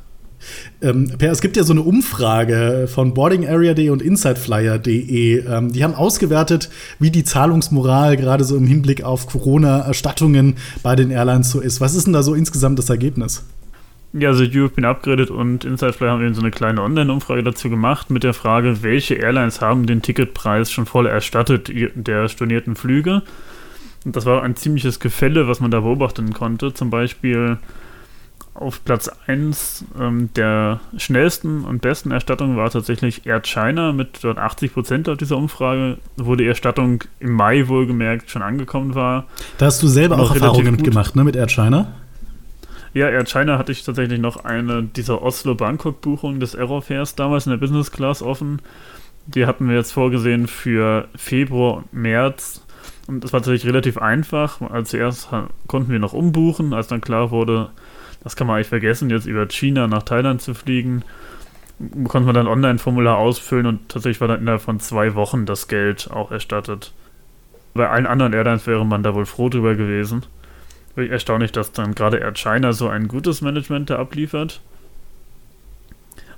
Ähm, 0.80 1.12
per, 1.18 1.32
es 1.32 1.40
gibt 1.40 1.56
ja 1.56 1.64
so 1.64 1.72
eine 1.72 1.82
Umfrage 1.82 2.88
von 2.88 3.12
boardingarea.de 3.14 3.90
und 3.90 4.02
insideflyer.de. 4.02 5.46
Ähm, 5.46 5.72
die 5.72 5.84
haben 5.84 5.94
ausgewertet, 5.94 6.70
wie 6.98 7.10
die 7.10 7.24
Zahlungsmoral 7.24 8.16
gerade 8.16 8.44
so 8.44 8.56
im 8.56 8.66
Hinblick 8.66 9.02
auf 9.02 9.26
Corona-Erstattungen 9.26 10.56
bei 10.82 10.96
den 10.96 11.10
Airlines 11.10 11.50
so 11.50 11.60
ist. 11.60 11.80
Was 11.80 11.94
ist 11.94 12.06
denn 12.06 12.14
da 12.14 12.22
so 12.22 12.34
insgesamt 12.34 12.78
das 12.78 12.88
Ergebnis? 12.90 13.44
Ja, 14.12 14.30
also 14.30 14.42
You've 14.42 14.70
been 14.70 14.84
upgraded 14.84 15.30
und 15.30 15.64
Insidefly 15.64 16.08
haben 16.08 16.22
eben 16.22 16.34
so 16.34 16.40
eine 16.40 16.50
kleine 16.50 16.82
Online-Umfrage 16.82 17.44
dazu 17.44 17.70
gemacht 17.70 18.10
mit 18.10 18.24
der 18.24 18.34
Frage, 18.34 18.82
welche 18.82 19.14
Airlines 19.14 19.60
haben 19.60 19.86
den 19.86 20.02
Ticketpreis 20.02 20.72
schon 20.72 20.86
voll 20.86 21.06
erstattet 21.06 21.70
der 21.94 22.28
stornierten 22.28 22.74
Flüge. 22.74 23.22
Und 24.04 24.16
das 24.16 24.26
war 24.26 24.42
ein 24.42 24.56
ziemliches 24.56 24.98
Gefälle, 24.98 25.46
was 25.46 25.60
man 25.60 25.70
da 25.70 25.80
beobachten 25.80 26.32
konnte. 26.32 26.74
Zum 26.74 26.90
Beispiel 26.90 27.58
auf 28.54 28.84
Platz 28.84 29.10
1 29.26 29.84
ähm, 29.98 30.30
der 30.34 30.80
schnellsten 30.96 31.64
und 31.64 31.80
besten 31.80 32.10
Erstattung 32.10 32.56
war 32.56 32.68
tatsächlich 32.70 33.26
Air 33.26 33.42
China 33.42 33.92
mit 33.92 34.24
dort 34.24 34.38
80 34.38 34.74
Prozent 34.74 35.08
auf 35.08 35.18
dieser 35.18 35.36
Umfrage, 35.36 35.98
wo 36.16 36.34
die 36.34 36.46
Erstattung 36.46 37.04
im 37.20 37.32
Mai 37.32 37.68
wohlgemerkt 37.68 38.28
schon 38.28 38.42
angekommen 38.42 38.94
war. 38.94 39.26
Da 39.58 39.66
hast 39.66 39.82
du 39.82 39.86
selber 39.86 40.18
auch 40.18 40.34
Erfahrungen 40.34 40.72
mitgemacht, 40.72 41.14
ne, 41.14 41.22
mit 41.22 41.36
Air 41.36 41.48
China? 41.48 41.92
Ja, 42.92 43.08
Air 43.08 43.24
China 43.24 43.56
hatte 43.56 43.70
ich 43.70 43.84
tatsächlich 43.84 44.18
noch 44.18 44.44
eine 44.44 44.82
dieser 44.82 45.22
Oslo-Bangkok-Buchungen 45.22 46.40
des 46.40 46.56
Aerofairs 46.56 47.14
damals 47.14 47.46
in 47.46 47.50
der 47.50 47.58
Business 47.58 47.92
Class 47.92 48.20
offen. 48.22 48.60
Die 49.26 49.46
hatten 49.46 49.68
wir 49.68 49.76
jetzt 49.76 49.92
vorgesehen 49.92 50.48
für 50.48 51.08
Februar 51.14 51.78
und 51.78 51.92
März. 51.92 52.66
Und 53.06 53.22
das 53.22 53.32
war 53.32 53.40
tatsächlich 53.40 53.70
relativ 53.72 53.98
einfach. 53.98 54.60
Also 54.60 54.90
zuerst 54.90 55.28
konnten 55.68 55.92
wir 55.92 56.00
noch 56.00 56.14
umbuchen, 56.14 56.74
als 56.74 56.88
dann 56.88 57.00
klar 57.00 57.30
wurde, 57.30 57.70
das 58.22 58.36
kann 58.36 58.46
man 58.46 58.56
eigentlich 58.56 58.68
vergessen, 58.68 59.08
jetzt 59.08 59.26
über 59.26 59.46
China 59.46 59.86
nach 59.86 60.02
Thailand 60.02 60.42
zu 60.42 60.54
fliegen. 60.54 61.04
Konnte 62.04 62.26
man 62.26 62.34
dann 62.34 62.48
Online-Formular 62.48 63.16
ausfüllen 63.16 63.66
und 63.66 63.88
tatsächlich 63.88 64.20
war 64.20 64.28
dann 64.28 64.40
innerhalb 64.40 64.62
von 64.62 64.80
zwei 64.80 65.14
Wochen 65.14 65.46
das 65.46 65.68
Geld 65.68 66.10
auch 66.10 66.30
erstattet. 66.30 66.92
Bei 67.72 67.88
allen 67.88 68.06
anderen 68.06 68.32
Airlines 68.32 68.66
wäre 68.66 68.84
man 68.84 69.02
da 69.02 69.14
wohl 69.14 69.26
froh 69.26 69.48
drüber 69.48 69.76
gewesen. 69.76 70.24
Erstaunlich, 70.96 71.52
dass 71.52 71.72
dann 71.72 71.94
gerade 71.94 72.18
Air 72.18 72.34
China 72.34 72.72
so 72.72 72.88
ein 72.88 73.08
gutes 73.08 73.40
Management 73.40 73.90
da 73.90 73.98
abliefert. 73.98 74.60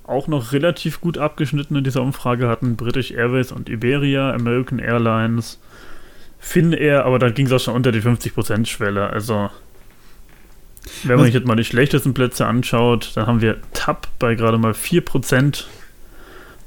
Auch 0.04 0.28
noch 0.28 0.52
relativ 0.52 1.00
gut 1.00 1.16
abgeschnitten 1.16 1.76
in 1.76 1.84
dieser 1.84 2.02
Umfrage 2.02 2.49
hatten 2.49 2.76
British 2.76 3.12
Airways 3.12 3.50
und 3.52 3.69
Iberia, 3.69 4.32
American 4.32 4.78
Airlines, 4.78 5.58
Finnair, 6.38 7.04
aber 7.04 7.19
da 7.19 7.31
ging 7.31 7.46
es 7.46 7.52
auch 7.52 7.60
schon 7.60 7.75
unter 7.75 7.93
die 7.93 8.02
50%-Schwelle. 8.02 9.10
Also, 9.10 9.49
wenn 11.05 11.16
man 11.16 11.26
sich 11.26 11.34
jetzt 11.34 11.46
mal 11.46 11.56
die 11.56 11.64
schlechtesten 11.64 12.14
Plätze 12.14 12.46
anschaut, 12.46 13.12
dann 13.14 13.26
haben 13.26 13.40
wir 13.40 13.58
TAP 13.72 14.08
bei 14.19 14.34
gerade 14.34 14.58
mal 14.58 14.72
4% 14.72 15.64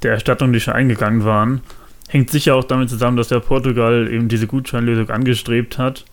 der 0.02 0.14
Erstattungen, 0.14 0.54
die 0.54 0.62
schon 0.62 0.74
eingegangen 0.74 1.26
waren. 1.26 1.62
Hängt 2.08 2.30
sicher 2.30 2.56
auch 2.56 2.64
damit 2.64 2.90
zusammen, 2.90 3.18
dass 3.18 3.28
der 3.28 3.42
Portugal 3.42 4.08
eben 4.10 4.30
diese 4.30 4.48
Gutscheinlösung 4.48 5.10
angestrebt 5.10 5.78
hat. 5.78 6.06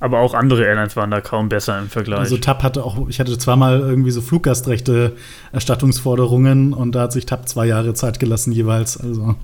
Aber 0.00 0.20
auch 0.20 0.34
andere 0.34 0.64
Airlines 0.64 0.94
waren 0.94 1.10
da 1.10 1.20
kaum 1.20 1.48
besser 1.48 1.78
im 1.78 1.88
Vergleich. 1.88 2.20
Also 2.20 2.36
TAP 2.36 2.62
hatte 2.62 2.84
auch, 2.84 3.08
ich 3.08 3.18
hatte 3.18 3.36
zweimal 3.36 3.80
irgendwie 3.80 4.12
so 4.12 4.20
Fluggastrechte 4.20 5.16
Erstattungsforderungen 5.52 6.72
und 6.72 6.94
da 6.94 7.02
hat 7.02 7.12
sich 7.12 7.26
TAP 7.26 7.48
zwei 7.48 7.66
Jahre 7.66 7.94
Zeit 7.94 8.20
gelassen 8.20 8.52
jeweils. 8.52 8.96
Also 8.96 9.34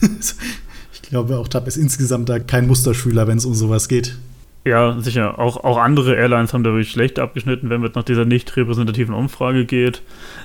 ich 0.92 1.02
glaube 1.02 1.38
auch 1.38 1.46
TAP 1.46 1.68
ist 1.68 1.76
insgesamt 1.76 2.28
da 2.28 2.40
kein 2.40 2.66
Musterschüler, 2.66 3.28
wenn 3.28 3.38
es 3.38 3.44
um 3.44 3.54
sowas 3.54 3.88
geht. 3.88 4.16
Ja, 4.64 4.98
sicher. 4.98 5.38
Auch, 5.38 5.62
auch 5.62 5.76
andere 5.76 6.16
Airlines 6.16 6.54
haben 6.54 6.64
da 6.64 6.70
wirklich 6.70 6.90
schlecht 6.90 7.18
abgeschnitten. 7.18 7.68
Wenn 7.68 7.84
es 7.84 7.94
nach 7.94 8.02
dieser 8.02 8.24
nicht 8.24 8.56
repräsentativen 8.56 9.14
Umfrage 9.14 9.66
geht, 9.66 10.02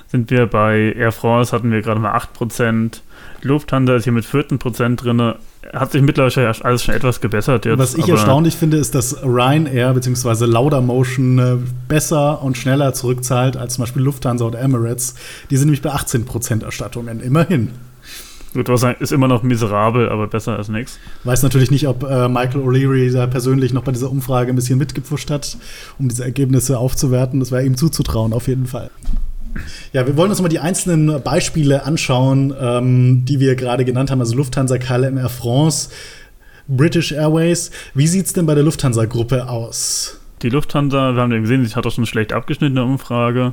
sind 0.08 0.30
wir 0.30 0.46
bei 0.46 0.92
Air 0.92 1.12
France, 1.12 1.52
hatten 1.52 1.72
wir 1.72 1.80
gerade 1.80 2.00
mal 2.00 2.14
8%. 2.14 3.00
Lufthansa 3.42 3.96
ist 3.96 4.04
hier 4.04 4.12
mit 4.12 4.24
14% 4.24 4.96
drin 4.96 5.34
hat 5.72 5.92
sich 5.92 6.02
mittlerweile 6.02 6.54
alles 6.64 6.82
schon 6.82 6.94
etwas 6.94 7.20
gebessert 7.20 7.66
jetzt. 7.66 7.78
Was 7.78 7.94
ich 7.94 8.08
erstaunlich 8.08 8.56
finde, 8.56 8.78
ist, 8.78 8.94
dass 8.94 9.22
Ryanair 9.22 9.92
bzw. 9.92 10.46
Laudamotion 10.46 11.38
äh, 11.38 11.56
besser 11.88 12.42
und 12.42 12.56
schneller 12.56 12.94
zurückzahlt 12.94 13.56
als 13.56 13.74
zum 13.74 13.82
Beispiel 13.82 14.02
Lufthansa 14.02 14.44
oder 14.44 14.60
Emirates. 14.60 15.14
Die 15.50 15.56
sind 15.56 15.66
nämlich 15.66 15.82
bei 15.82 15.90
18% 15.90 16.64
Erstattungen, 16.64 17.20
immerhin. 17.20 17.70
Gut, 18.52 18.68
was 18.68 18.82
ist 18.98 19.12
immer 19.12 19.28
noch 19.28 19.44
miserabel, 19.44 20.08
aber 20.08 20.26
besser 20.26 20.56
als 20.56 20.68
nichts. 20.68 20.98
Weiß 21.22 21.42
natürlich 21.44 21.70
nicht, 21.70 21.86
ob 21.86 22.02
äh, 22.02 22.28
Michael 22.28 22.62
O'Leary 22.62 23.12
da 23.12 23.28
persönlich 23.28 23.72
noch 23.72 23.84
bei 23.84 23.92
dieser 23.92 24.10
Umfrage 24.10 24.50
ein 24.50 24.56
bisschen 24.56 24.78
mitgepfuscht 24.78 25.30
hat, 25.30 25.56
um 25.98 26.08
diese 26.08 26.24
Ergebnisse 26.24 26.78
aufzuwerten. 26.78 27.38
Das 27.38 27.52
wäre 27.52 27.64
ihm 27.64 27.76
zuzutrauen, 27.76 28.32
auf 28.32 28.48
jeden 28.48 28.66
Fall. 28.66 28.90
Ja, 29.92 30.06
wir 30.06 30.16
wollen 30.16 30.30
uns 30.30 30.40
mal 30.40 30.48
die 30.48 30.58
einzelnen 30.58 31.22
Beispiele 31.22 31.84
anschauen, 31.84 32.54
ähm, 32.60 33.24
die 33.24 33.40
wir 33.40 33.54
gerade 33.56 33.84
genannt 33.84 34.10
haben, 34.10 34.20
also 34.20 34.36
Lufthansa, 34.36 34.78
KLM, 34.78 35.18
Air 35.18 35.28
France, 35.28 35.90
British 36.68 37.12
Airways. 37.12 37.70
Wie 37.94 38.06
sieht 38.06 38.26
es 38.26 38.32
denn 38.32 38.46
bei 38.46 38.54
der 38.54 38.64
Lufthansa-Gruppe 38.64 39.48
aus? 39.48 40.20
Die 40.42 40.48
Lufthansa, 40.48 41.14
wir 41.14 41.22
haben 41.22 41.32
ja 41.32 41.40
gesehen, 41.40 41.64
sie 41.66 41.74
hat 41.74 41.86
auch 41.86 41.92
schon 41.92 42.06
schlecht 42.06 42.32
abgeschnittene 42.32 42.84
Umfrage. 42.84 43.52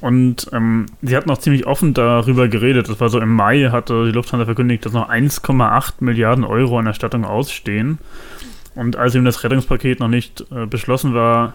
Und 0.00 0.46
ähm, 0.52 0.86
sie 1.02 1.16
hat 1.16 1.26
noch 1.26 1.38
ziemlich 1.38 1.66
offen 1.66 1.94
darüber 1.94 2.48
geredet. 2.48 2.88
Das 2.88 3.00
war 3.00 3.10
so 3.10 3.20
im 3.20 3.34
Mai, 3.34 3.68
hatte 3.70 4.06
die 4.06 4.12
Lufthansa 4.12 4.46
verkündigt, 4.46 4.84
dass 4.86 4.92
noch 4.92 5.10
1,8 5.10 5.94
Milliarden 6.00 6.44
Euro 6.44 6.78
an 6.78 6.86
Erstattung 6.86 7.24
ausstehen. 7.24 7.98
Und 8.74 8.96
als 8.96 9.14
eben 9.14 9.24
das 9.24 9.44
Rettungspaket 9.44 10.00
noch 10.00 10.08
nicht 10.08 10.44
äh, 10.50 10.66
beschlossen 10.66 11.14
war, 11.14 11.54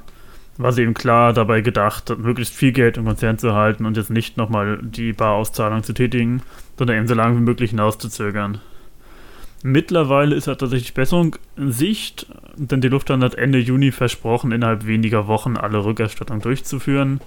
war 0.58 0.72
sie 0.72 0.84
eben 0.84 0.94
klar 0.94 1.34
dabei 1.34 1.62
gedacht, 1.62 2.18
möglichst 2.18 2.54
viel 2.54 2.72
Geld 2.72 2.98
im 2.98 3.06
Konzern 3.06 3.38
zu 3.38 3.54
halten 3.54 3.86
und 3.86 3.98
jetzt 3.98 4.10
nicht 4.10 4.38
nochmal 4.38 4.80
die 4.82 5.14
Barauszahlung 5.14 5.84
zu 5.84 5.94
tätigen, 5.94 6.42
sondern 6.78 6.98
eben 6.98 7.08
so 7.08 7.14
lange 7.14 7.38
wie 7.38 7.44
möglich 7.44 7.72
hinauszuzögern. 7.72 8.60
Mittlerweile 9.64 10.36
ist 10.36 10.46
tatsächlich 10.46 10.94
Besserung 10.94 11.38
in 11.58 11.72
Sicht, 11.72 12.28
denn 12.56 12.82
die 12.82 12.88
Lufthansa 12.88 13.26
hat 13.26 13.36
Ende 13.36 13.58
Juni 13.58 13.92
versprochen, 13.92 14.52
innerhalb 14.52 14.86
weniger 14.86 15.28
Wochen 15.28 15.58
alle 15.58 15.84
Rückerstattungen 15.84 16.42
durchzuführen. 16.42 17.20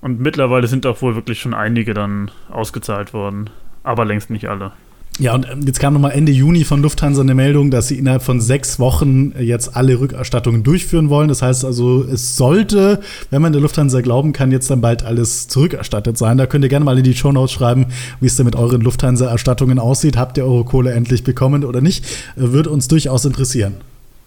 Und 0.00 0.20
mittlerweile 0.20 0.68
sind 0.68 0.86
auch 0.86 1.02
wohl 1.02 1.16
wirklich 1.16 1.40
schon 1.40 1.54
einige 1.54 1.92
dann 1.92 2.30
ausgezahlt 2.50 3.12
worden. 3.12 3.50
aber 3.82 4.04
längst 4.04 4.30
nicht 4.30 4.48
alle. 4.48 4.72
Ja, 5.18 5.34
und 5.34 5.46
ähm, 5.50 5.62
jetzt 5.66 5.80
kam 5.80 5.94
nochmal 5.94 6.12
Ende 6.12 6.30
Juni 6.30 6.64
von 6.64 6.82
Lufthansa 6.82 7.22
eine 7.22 7.34
Meldung, 7.34 7.70
dass 7.70 7.88
sie 7.88 7.98
innerhalb 7.98 8.22
von 8.22 8.40
sechs 8.40 8.78
Wochen 8.78 9.32
jetzt 9.38 9.74
alle 9.74 9.98
Rückerstattungen 9.98 10.62
durchführen 10.62 11.08
wollen. 11.08 11.28
Das 11.28 11.40
heißt 11.40 11.64
also, 11.64 12.02
es 12.04 12.36
sollte, 12.36 13.00
wenn 13.30 13.40
man 13.40 13.52
der 13.52 13.62
Lufthansa 13.62 14.02
glauben 14.02 14.34
kann, 14.34 14.52
jetzt 14.52 14.70
dann 14.70 14.82
bald 14.82 15.04
alles 15.04 15.48
zurückerstattet 15.48 16.18
sein. 16.18 16.36
Da 16.36 16.46
könnt 16.46 16.64
ihr 16.64 16.68
gerne 16.68 16.84
mal 16.84 16.98
in 16.98 17.04
die 17.04 17.14
Show 17.14 17.32
Notes 17.32 17.52
schreiben, 17.52 17.86
wie 18.20 18.26
es 18.26 18.36
denn 18.36 18.44
mit 18.44 18.56
euren 18.56 18.82
Lufthansa-Erstattungen 18.82 19.78
aussieht. 19.78 20.18
Habt 20.18 20.36
ihr 20.36 20.44
eure 20.44 20.64
Kohle 20.64 20.92
endlich 20.92 21.24
bekommen 21.24 21.64
oder 21.64 21.80
nicht? 21.80 22.04
Würde 22.36 22.68
uns 22.68 22.88
durchaus 22.88 23.24
interessieren. 23.24 23.74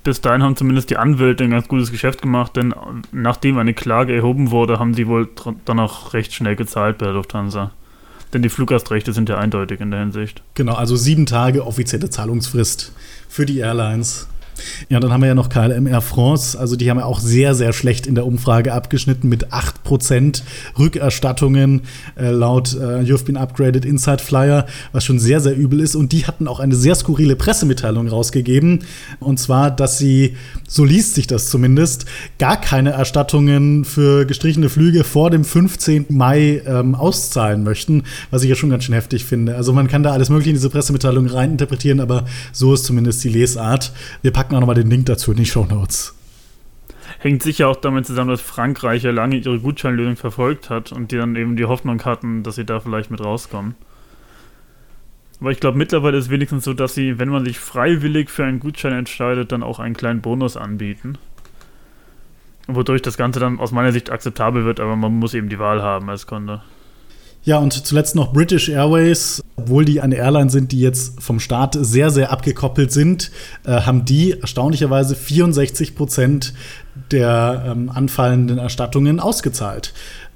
Bis 0.04 0.22
dahin 0.22 0.42
haben 0.42 0.56
zumindest 0.56 0.90
die 0.90 0.98
Anwälte 0.98 1.44
ein 1.44 1.52
ganz 1.52 1.68
gutes 1.68 1.92
Geschäft 1.92 2.22
gemacht, 2.22 2.56
denn 2.56 2.74
nachdem 3.12 3.60
eine 3.60 3.76
Klage 3.76 4.16
erhoben 4.16 4.50
wurde, 4.50 4.80
haben 4.80 4.96
sie 4.96 5.08
wohl 5.08 5.30
dann 5.66 5.80
auch 5.80 6.14
recht 6.14 6.34
schnell 6.34 6.56
gezahlt 6.56 6.98
bei 6.98 7.06
der 7.06 7.14
Lufthansa. 7.14 7.72
Denn 8.34 8.42
die 8.42 8.50
Fluggastrechte 8.50 9.14
sind 9.14 9.30
ja 9.30 9.38
eindeutig 9.38 9.80
in 9.80 9.92
der 9.92 10.02
Hinsicht. 10.02 10.44
Genau, 10.54 10.76
also 10.76 10.96
sieben 10.96 11.26
Tage 11.26 11.66
offizielle 11.66 12.10
Zahlungsfrist 12.10 12.94
für 13.28 13.46
die 13.46 13.60
Airlines. 13.60 14.28
Ja, 14.90 15.00
dann 15.00 15.12
haben 15.12 15.22
wir 15.22 15.28
ja 15.28 15.36
noch 15.36 15.50
KLM 15.50 15.88
Air 15.88 16.02
France. 16.02 16.58
Also 16.58 16.76
die 16.76 16.90
haben 16.90 16.98
ja 17.00 17.06
auch 17.06 17.20
sehr, 17.20 17.56
sehr 17.56 17.74
schlecht 17.74 18.08
in 18.08 18.16
der 18.16 18.26
Umfrage 18.26 18.74
abgeschnitten 18.74 19.30
mit 19.30 19.54
8% 19.54 20.42
Rückerstattungen 20.78 21.82
äh, 22.18 22.30
laut 22.30 22.74
äh, 22.74 23.02
You've 23.02 23.26
Been 23.26 23.38
Upgraded 23.38 23.86
Inside 23.86 24.24
Flyer, 24.24 24.66
was 24.92 25.04
schon 25.04 25.20
sehr, 25.20 25.40
sehr 25.40 25.56
übel 25.56 25.80
ist. 25.80 25.96
Und 25.96 26.12
die 26.12 26.26
hatten 26.26 26.48
auch 26.48 26.60
eine 26.60 26.76
sehr 26.76 26.96
skurrile 26.96 27.36
Pressemitteilung 27.36 28.08
rausgegeben. 28.08 28.84
Und 29.20 29.40
zwar, 29.40 29.72
dass 29.72 29.98
sie, 29.98 30.36
so 30.68 30.86
liest 30.86 31.16
sich 31.16 31.28
das 31.28 31.50
zumindest, 31.50 32.06
gar 32.38 32.60
keine 32.60 32.92
Erstattungen 32.92 33.86
für 33.86 34.26
gestrichene 34.26 34.70
Flüge 34.70 35.04
vor 35.04 35.30
dem 35.30 35.44
15. 35.44 36.08
Mai 36.10 36.62
ähm, 36.66 36.96
auszahlen 36.96 37.64
möchten, 37.64 38.04
was 38.32 38.44
ich 38.44 38.50
ja 38.50 38.56
schon 38.56 38.70
ganz 38.70 38.84
schön 38.84 38.96
heftig 38.96 39.26
finde. 39.26 39.56
Also 39.56 39.74
man 39.74 39.88
kann 39.88 40.04
da 40.04 40.12
alles 40.12 40.30
Mögliche 40.30 40.50
in 40.52 40.56
diese 40.56 40.70
Pressemitteilung 40.70 41.28
reininterpretieren, 41.28 42.00
aber 42.00 42.26
so 42.52 42.74
ist 42.74 42.86
zumindest 42.86 43.24
die 43.24 43.30
Lesart. 43.30 43.92
Wir 44.22 44.32
packen 44.32 44.49
packen 44.50 44.56
auch 44.56 44.62
nochmal 44.62 44.76
den 44.76 44.90
Link 44.90 45.06
dazu 45.06 45.30
in 45.32 45.38
die 45.38 45.46
Show 45.46 45.64
Notes. 45.66 46.16
Hängt 47.20 47.44
sicher 47.44 47.68
auch 47.68 47.76
damit 47.76 48.08
zusammen, 48.08 48.32
dass 48.32 48.42
Frankreich 48.42 49.04
ja 49.04 49.12
lange 49.12 49.38
ihre 49.38 49.60
Gutscheinlösung 49.60 50.16
verfolgt 50.16 50.72
hat 50.72 50.92
und 50.92 51.12
die 51.12 51.18
dann 51.18 51.36
eben 51.36 51.56
die 51.56 51.66
Hoffnung 51.66 52.04
hatten, 52.04 52.42
dass 52.42 52.56
sie 52.56 52.66
da 52.66 52.80
vielleicht 52.80 53.12
mit 53.12 53.24
rauskommen. 53.24 53.76
Aber 55.40 55.52
ich 55.52 55.60
glaube, 55.60 55.78
mittlerweile 55.78 56.18
ist 56.18 56.26
es 56.26 56.32
wenigstens 56.32 56.64
so, 56.64 56.74
dass 56.74 56.96
sie, 56.96 57.20
wenn 57.20 57.30
man 57.30 57.46
sich 57.46 57.60
freiwillig 57.60 58.32
für 58.32 58.44
einen 58.44 58.60
Gutschein 58.60 58.94
entscheidet, 58.94 59.52
dann 59.52 59.62
auch 59.62 59.78
einen 59.78 59.96
kleinen 59.96 60.22
Bonus 60.22 60.58
anbieten. 60.58 61.20
Wodurch 62.68 63.04
das 63.04 63.18
Ganze 63.18 63.40
dann 63.40 63.60
aus 63.60 63.72
meiner 63.72 63.92
Sicht 63.92 64.10
akzeptabel 64.10 64.66
wird, 64.66 64.80
aber 64.80 64.96
man 64.96 65.14
muss 65.14 65.36
eben 65.36 65.50
die 65.50 65.60
Wahl 65.60 65.84
haben 65.84 66.10
als 66.10 66.26
Kunde. 66.26 66.64
Ja, 67.44 67.58
und 67.58 67.74
zuletzt 67.74 68.16
noch 68.16 68.34
British 68.34 68.70
Airways. 68.70 69.42
Obwohl 69.56 69.86
die 69.86 70.02
eine 70.02 70.16
Airline 70.16 70.50
sind, 70.50 70.72
die 70.72 70.80
jetzt 70.80 71.22
vom 71.22 71.40
Staat 71.40 71.78
sehr, 71.80 72.12
sehr 72.12 72.32
abgekoppelt 72.32 72.92
sind, 72.92 73.32
äh, 73.66 73.82
haben 73.82 74.06
die 74.06 74.40
erstaunlicherweise 74.40 75.16
64 75.16 75.96
Prozent 75.96 76.54
der 77.12 77.66
ähm, 77.68 77.90
anfallenden 77.90 78.58
Erstattungen 78.58 79.20
ausgezahlt. 79.20 79.94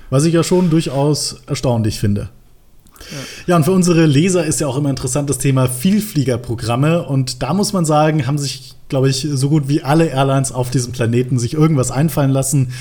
Was 0.09 0.25
ich 0.25 0.33
ja 0.33 0.43
schon 0.43 0.69
durchaus 0.69 1.41
erstaunlich 1.47 1.99
finde. 1.99 2.29
Ja. 3.11 3.17
ja, 3.47 3.55
und 3.57 3.63
für 3.63 3.71
unsere 3.71 4.05
Leser 4.05 4.45
ist 4.45 4.61
ja 4.61 4.67
auch 4.67 4.77
immer 4.77 4.89
interessant 4.89 5.29
das 5.29 5.37
Thema 5.37 5.67
Vielfliegerprogramme. 5.67 7.03
Und 7.03 7.43
da 7.43 7.53
muss 7.53 7.73
man 7.73 7.85
sagen, 7.85 8.27
haben 8.27 8.37
sich, 8.37 8.73
glaube 8.89 9.09
ich, 9.09 9.27
so 9.31 9.49
gut 9.49 9.67
wie 9.67 9.83
alle 9.83 10.05
Airlines 10.05 10.51
auf 10.51 10.69
diesem 10.69 10.93
Planeten 10.93 11.39
sich 11.39 11.53
irgendwas 11.53 11.91
einfallen 11.91 12.31
lassen, 12.31 12.71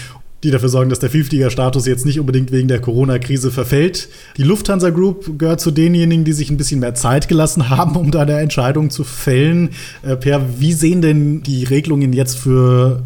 die 0.43 0.51
dafür 0.51 0.69
sorgen, 0.69 0.91
dass 0.91 0.99
der 0.99 1.11
Vielfliegerstatus 1.11 1.87
jetzt 1.87 2.05
nicht 2.05 2.19
unbedingt 2.19 2.51
wegen 2.51 2.69
der 2.69 2.81
Corona-Krise 2.81 3.53
verfällt. 3.53 4.09
Die 4.37 4.43
Lufthansa 4.43 4.91
Group 4.91 5.39
gehört 5.39 5.61
zu 5.61 5.71
denjenigen, 5.71 6.25
die 6.25 6.33
sich 6.33 6.51
ein 6.51 6.57
bisschen 6.57 6.81
mehr 6.81 6.95
Zeit 6.95 7.29
gelassen 7.29 7.71
haben, 7.71 7.97
um 7.97 8.11
da 8.11 8.23
eine 8.23 8.41
Entscheidung 8.41 8.91
zu 8.91 9.05
fällen. 9.05 9.71
Äh, 10.03 10.17
per, 10.17 10.59
wie 10.59 10.73
sehen 10.73 11.01
denn 11.01 11.43
die 11.43 11.65
Regelungen 11.65 12.13
jetzt 12.13 12.39
für 12.39 13.03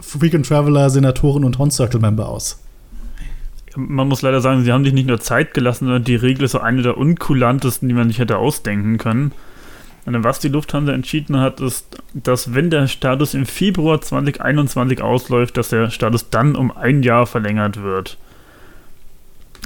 Frequent 0.00 0.46
Traveler, 0.46 0.90
Senatoren 0.90 1.44
und 1.44 1.58
Horn-Circle-Member 1.58 2.28
aus? 2.28 2.58
Man 3.74 4.08
muss 4.08 4.22
leider 4.22 4.40
sagen, 4.40 4.64
sie 4.64 4.72
haben 4.72 4.84
sich 4.84 4.94
nicht 4.94 5.08
nur 5.08 5.20
Zeit 5.20 5.52
gelassen, 5.52 5.84
sondern 5.86 6.04
die 6.04 6.16
Regel 6.16 6.44
ist 6.44 6.52
so 6.52 6.60
eine 6.60 6.82
der 6.82 6.96
unkulantesten, 6.96 7.88
die 7.88 7.94
man 7.94 8.08
sich 8.08 8.18
hätte 8.18 8.38
ausdenken 8.38 8.96
können. 8.96 9.32
Was 10.08 10.38
die 10.38 10.48
Lufthansa 10.48 10.92
entschieden 10.92 11.40
hat, 11.40 11.60
ist, 11.60 11.98
dass 12.14 12.54
wenn 12.54 12.70
der 12.70 12.86
Status 12.86 13.34
im 13.34 13.44
Februar 13.44 14.00
2021 14.00 15.02
ausläuft, 15.02 15.56
dass 15.56 15.70
der 15.70 15.90
Status 15.90 16.30
dann 16.30 16.54
um 16.54 16.74
ein 16.76 17.02
Jahr 17.02 17.26
verlängert 17.26 17.82
wird. 17.82 18.16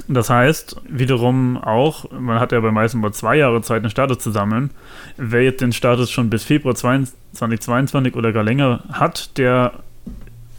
Das 0.07 0.31
heißt, 0.31 0.81
wiederum 0.89 1.57
auch, 1.57 2.09
man 2.11 2.39
hat 2.39 2.51
ja 2.51 2.59
bei 2.59 2.71
meisten 2.71 3.01
nur 3.01 3.13
zwei 3.13 3.37
Jahre 3.37 3.61
Zeit, 3.61 3.83
einen 3.83 3.91
Status 3.91 4.17
zu 4.19 4.31
sammeln. 4.31 4.71
Wer 5.15 5.43
jetzt 5.43 5.61
den 5.61 5.73
Status 5.73 6.09
schon 6.09 6.31
bis 6.31 6.43
Februar 6.43 6.73
2022 6.73 8.15
oder 8.15 8.33
gar 8.33 8.43
länger 8.43 8.83
hat, 8.91 9.37
der 9.37 9.73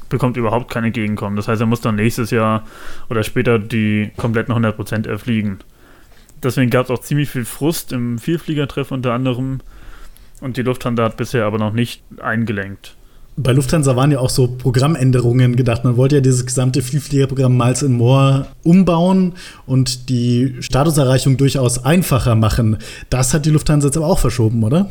bekommt 0.08 0.36
überhaupt 0.36 0.70
keine 0.70 0.88
Entgegenkommen. 0.88 1.36
Das 1.36 1.48
heißt, 1.48 1.60
er 1.60 1.66
muss 1.66 1.80
dann 1.80 1.96
nächstes 1.96 2.30
Jahr 2.30 2.64
oder 3.10 3.24
später 3.24 3.58
die 3.58 4.12
kompletten 4.16 4.54
100% 4.54 5.08
erfliegen. 5.08 5.58
Deswegen 6.42 6.70
gab 6.70 6.86
es 6.86 6.90
auch 6.90 7.00
ziemlich 7.00 7.30
viel 7.30 7.44
Frust 7.44 7.92
im 7.92 8.18
Vielfliegertreff 8.18 8.90
unter 8.90 9.12
anderem. 9.12 9.60
Und 10.42 10.56
die 10.56 10.62
Lufthansa 10.62 11.04
hat 11.04 11.16
bisher 11.16 11.44
aber 11.46 11.58
noch 11.58 11.72
nicht 11.72 12.02
eingelenkt. 12.20 12.96
Bei 13.36 13.52
Lufthansa 13.52 13.94
waren 13.96 14.10
ja 14.10 14.18
auch 14.18 14.28
so 14.28 14.48
Programmänderungen 14.48 15.54
gedacht. 15.54 15.84
Man 15.84 15.96
wollte 15.96 16.16
ja 16.16 16.20
dieses 16.20 16.44
gesamte 16.44 16.82
Vielfliegerprogramm 16.82 17.56
Miles 17.56 17.82
and 17.84 17.96
More 17.96 18.48
umbauen 18.64 19.34
und 19.66 20.10
die 20.10 20.56
Statuserreichung 20.58 21.36
durchaus 21.36 21.84
einfacher 21.84 22.34
machen. 22.34 22.78
Das 23.08 23.32
hat 23.32 23.46
die 23.46 23.50
Lufthansa 23.50 23.86
jetzt 23.86 23.96
aber 23.96 24.08
auch 24.08 24.18
verschoben, 24.18 24.64
oder? 24.64 24.90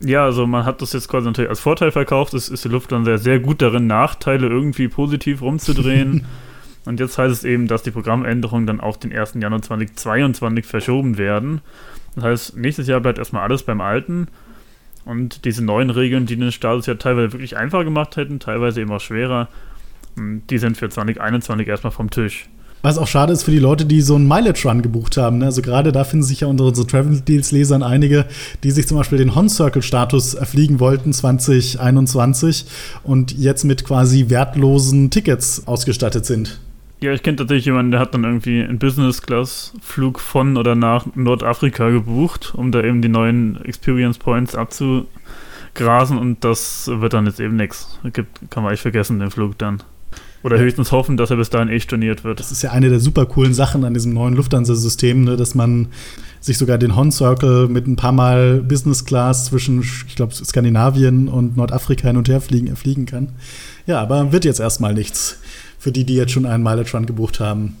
Ja, 0.00 0.24
also 0.24 0.46
man 0.46 0.66
hat 0.66 0.82
das 0.82 0.92
jetzt 0.92 1.08
quasi 1.08 1.26
natürlich 1.26 1.48
als 1.48 1.60
Vorteil 1.60 1.90
verkauft. 1.90 2.34
Es 2.34 2.50
ist 2.50 2.64
die 2.66 2.68
Lufthansa 2.68 3.16
sehr 3.16 3.40
gut 3.40 3.62
darin, 3.62 3.86
Nachteile 3.86 4.46
irgendwie 4.46 4.88
positiv 4.88 5.40
rumzudrehen. 5.40 6.26
Und 6.84 7.00
jetzt 7.00 7.16
heißt 7.16 7.32
es 7.32 7.44
eben, 7.44 7.68
dass 7.68 7.82
die 7.82 7.92
Programmänderungen 7.92 8.66
dann 8.66 8.80
auf 8.80 8.98
den 8.98 9.12
1. 9.16 9.34
Januar 9.40 9.62
2022 9.62 10.66
verschoben 10.66 11.16
werden. 11.16 11.60
Das 12.14 12.24
heißt, 12.24 12.56
nächstes 12.56 12.86
Jahr 12.86 13.00
bleibt 13.00 13.18
erstmal 13.18 13.42
alles 13.42 13.62
beim 13.62 13.80
Alten. 13.80 14.28
Und 15.04 15.44
diese 15.44 15.64
neuen 15.64 15.90
Regeln, 15.90 16.26
die 16.26 16.36
den 16.36 16.52
Status 16.52 16.86
ja 16.86 16.94
teilweise 16.94 17.32
wirklich 17.32 17.56
einfacher 17.56 17.84
gemacht 17.84 18.16
hätten, 18.16 18.38
teilweise 18.38 18.80
eben 18.80 18.92
auch 18.92 19.00
schwerer, 19.00 19.48
hm, 20.16 20.42
die 20.48 20.58
sind 20.58 20.76
für 20.76 20.88
2021 20.88 21.66
erstmal 21.66 21.92
vom 21.92 22.10
Tisch. 22.10 22.48
Was 22.82 22.98
auch 22.98 23.06
schade 23.06 23.32
ist 23.32 23.44
für 23.44 23.52
die 23.52 23.60
Leute, 23.60 23.84
die 23.84 24.00
so 24.00 24.16
einen 24.16 24.26
Mileage-Run 24.26 24.82
gebucht 24.82 25.16
haben. 25.16 25.38
Ne? 25.38 25.46
Also 25.46 25.62
gerade 25.62 25.92
da 25.92 26.02
finden 26.02 26.24
sich 26.24 26.40
ja 26.40 26.48
unter 26.48 26.64
unseren 26.64 26.88
Travel-Deals-Lesern 26.88 27.84
einige, 27.84 28.26
die 28.64 28.72
sich 28.72 28.88
zum 28.88 28.98
Beispiel 28.98 29.18
den 29.18 29.36
Hon-Circle-Status 29.36 30.34
erfliegen 30.34 30.80
wollten 30.80 31.12
2021 31.12 32.66
und 33.04 33.30
jetzt 33.38 33.62
mit 33.64 33.84
quasi 33.84 34.30
wertlosen 34.30 35.10
Tickets 35.10 35.66
ausgestattet 35.66 36.26
sind. 36.26 36.58
Ja, 37.02 37.12
ich 37.12 37.24
kenne 37.24 37.36
tatsächlich 37.36 37.64
jemanden, 37.64 37.90
der 37.90 37.98
hat 37.98 38.14
dann 38.14 38.22
irgendwie 38.22 38.62
einen 38.62 38.78
Business-Class-Flug 38.78 40.20
von 40.20 40.56
oder 40.56 40.76
nach 40.76 41.04
Nordafrika 41.16 41.90
gebucht, 41.90 42.52
um 42.54 42.70
da 42.70 42.80
eben 42.80 43.02
die 43.02 43.08
neuen 43.08 43.60
Experience 43.64 44.18
Points 44.18 44.54
abzugrasen 44.54 46.16
und 46.16 46.44
das 46.44 46.88
wird 46.94 47.12
dann 47.12 47.26
jetzt 47.26 47.40
eben 47.40 47.56
nichts. 47.56 47.98
Kann 48.12 48.24
man 48.62 48.66
eigentlich 48.66 48.82
vergessen, 48.82 49.18
den 49.18 49.32
Flug 49.32 49.58
dann. 49.58 49.82
Oder 50.44 50.58
ja. 50.58 50.62
höchstens 50.62 50.92
hoffen, 50.92 51.16
dass 51.16 51.30
er 51.30 51.38
bis 51.38 51.50
dahin 51.50 51.70
eh 51.70 51.80
storniert 51.80 52.22
wird. 52.22 52.38
Das 52.38 52.52
ist 52.52 52.62
ja 52.62 52.70
eine 52.70 52.88
der 52.88 53.00
super 53.00 53.26
coolen 53.26 53.52
Sachen 53.52 53.84
an 53.84 53.94
diesem 53.94 54.12
neuen 54.12 54.34
Lufthansa-System, 54.34 55.24
ne, 55.24 55.36
dass 55.36 55.56
man 55.56 55.88
sich 56.40 56.56
sogar 56.56 56.78
den 56.78 56.94
Hon 56.94 57.10
Circle 57.10 57.66
mit 57.66 57.88
ein 57.88 57.96
paar 57.96 58.12
Mal 58.12 58.60
Business 58.60 59.04
Class 59.04 59.46
zwischen, 59.46 59.82
ich 59.82 60.14
glaube, 60.14 60.34
Skandinavien 60.34 61.26
und 61.26 61.56
Nordafrika 61.56 62.06
hin 62.06 62.16
und 62.16 62.28
her 62.28 62.40
fliegen, 62.40 62.76
fliegen 62.76 63.06
kann. 63.06 63.30
Ja, 63.86 64.00
aber 64.00 64.30
wird 64.30 64.44
jetzt 64.44 64.60
erstmal 64.60 64.94
nichts 64.94 65.40
für 65.82 65.90
die, 65.90 66.04
die 66.04 66.14
jetzt 66.14 66.30
schon 66.30 66.46
einen 66.46 66.62
Mileage 66.62 66.96
Run 66.96 67.06
gebucht 67.06 67.40
haben. 67.40 67.76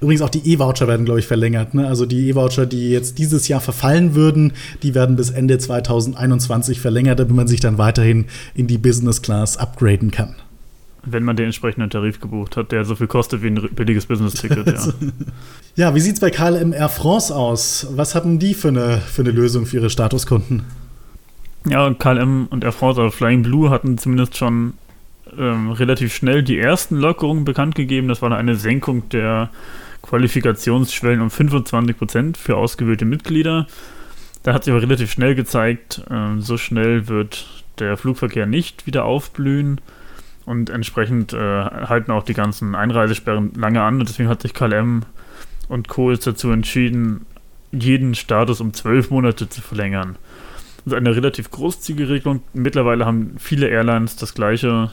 Übrigens 0.00 0.22
auch 0.22 0.28
die 0.28 0.44
E-Voucher 0.52 0.88
werden, 0.88 1.04
glaube 1.04 1.20
ich, 1.20 1.26
verlängert. 1.28 1.72
Ne? 1.72 1.86
Also 1.86 2.04
die 2.04 2.30
E-Voucher, 2.30 2.66
die 2.66 2.90
jetzt 2.90 3.18
dieses 3.18 3.46
Jahr 3.46 3.60
verfallen 3.60 4.16
würden, 4.16 4.52
die 4.82 4.96
werden 4.96 5.14
bis 5.14 5.30
Ende 5.30 5.58
2021 5.58 6.80
verlängert, 6.80 7.20
damit 7.20 7.36
man 7.36 7.46
sich 7.46 7.60
dann 7.60 7.78
weiterhin 7.78 8.24
in 8.56 8.66
die 8.66 8.76
Business 8.76 9.22
Class 9.22 9.56
upgraden 9.56 10.10
kann. 10.10 10.34
Wenn 11.04 11.22
man 11.22 11.36
den 11.36 11.46
entsprechenden 11.46 11.90
Tarif 11.90 12.18
gebucht 12.18 12.56
hat, 12.56 12.72
der 12.72 12.84
so 12.84 12.96
viel 12.96 13.06
kostet 13.06 13.42
wie 13.44 13.46
ein 13.46 13.68
billiges 13.76 14.06
Business-Ticket, 14.06 14.66
ja. 14.66 14.88
ja, 15.76 15.94
wie 15.94 16.00
sieht 16.00 16.14
es 16.14 16.20
bei 16.20 16.30
KLM 16.30 16.72
Air 16.72 16.88
France 16.88 17.32
aus? 17.32 17.86
Was 17.92 18.16
hatten 18.16 18.40
die 18.40 18.54
für 18.54 18.68
eine, 18.68 18.98
für 18.98 19.22
eine 19.22 19.30
Lösung 19.30 19.66
für 19.66 19.76
ihre 19.76 19.90
Statuskunden? 19.90 20.64
Ja, 21.68 21.88
KLM 21.94 22.48
und 22.50 22.64
Air 22.64 22.72
France, 22.72 23.00
also 23.00 23.16
Flying 23.16 23.42
Blue, 23.44 23.70
hatten 23.70 23.96
zumindest 23.96 24.36
schon 24.36 24.72
ähm, 25.38 25.70
relativ 25.70 26.14
schnell 26.14 26.42
die 26.42 26.58
ersten 26.58 26.96
Lockerungen 26.96 27.44
bekannt 27.44 27.74
gegeben. 27.74 28.08
Das 28.08 28.22
war 28.22 28.30
eine 28.32 28.56
Senkung 28.56 29.08
der 29.08 29.50
Qualifikationsschwellen 30.02 31.20
um 31.20 31.30
25 31.30 31.96
Prozent 31.96 32.36
für 32.36 32.56
ausgewählte 32.56 33.04
Mitglieder. 33.04 33.66
Da 34.42 34.52
hat 34.52 34.64
sich 34.64 34.72
aber 34.72 34.82
relativ 34.82 35.10
schnell 35.12 35.34
gezeigt, 35.34 36.02
äh, 36.10 36.40
so 36.40 36.56
schnell 36.56 37.08
wird 37.08 37.46
der 37.78 37.96
Flugverkehr 37.96 38.46
nicht 38.46 38.86
wieder 38.86 39.04
aufblühen 39.04 39.80
und 40.44 40.70
entsprechend 40.70 41.32
äh, 41.32 41.38
halten 41.38 42.10
auch 42.10 42.24
die 42.24 42.34
ganzen 42.34 42.74
Einreisesperren 42.74 43.52
lange 43.54 43.82
an 43.82 44.00
und 44.00 44.08
deswegen 44.08 44.28
hat 44.28 44.42
sich 44.42 44.54
KLM 44.54 45.04
und 45.68 45.88
Co. 45.88 46.10
ist 46.10 46.26
dazu 46.26 46.50
entschieden, 46.50 47.24
jeden 47.70 48.14
Status 48.14 48.60
um 48.60 48.74
zwölf 48.74 49.10
Monate 49.10 49.48
zu 49.48 49.62
verlängern. 49.62 50.16
Das 50.84 50.94
ist 50.94 50.98
eine 50.98 51.14
relativ 51.14 51.50
großzügige 51.50 52.08
Regelung. 52.08 52.42
Mittlerweile 52.52 53.06
haben 53.06 53.36
viele 53.38 53.68
Airlines 53.68 54.16
das 54.16 54.34
gleiche 54.34 54.90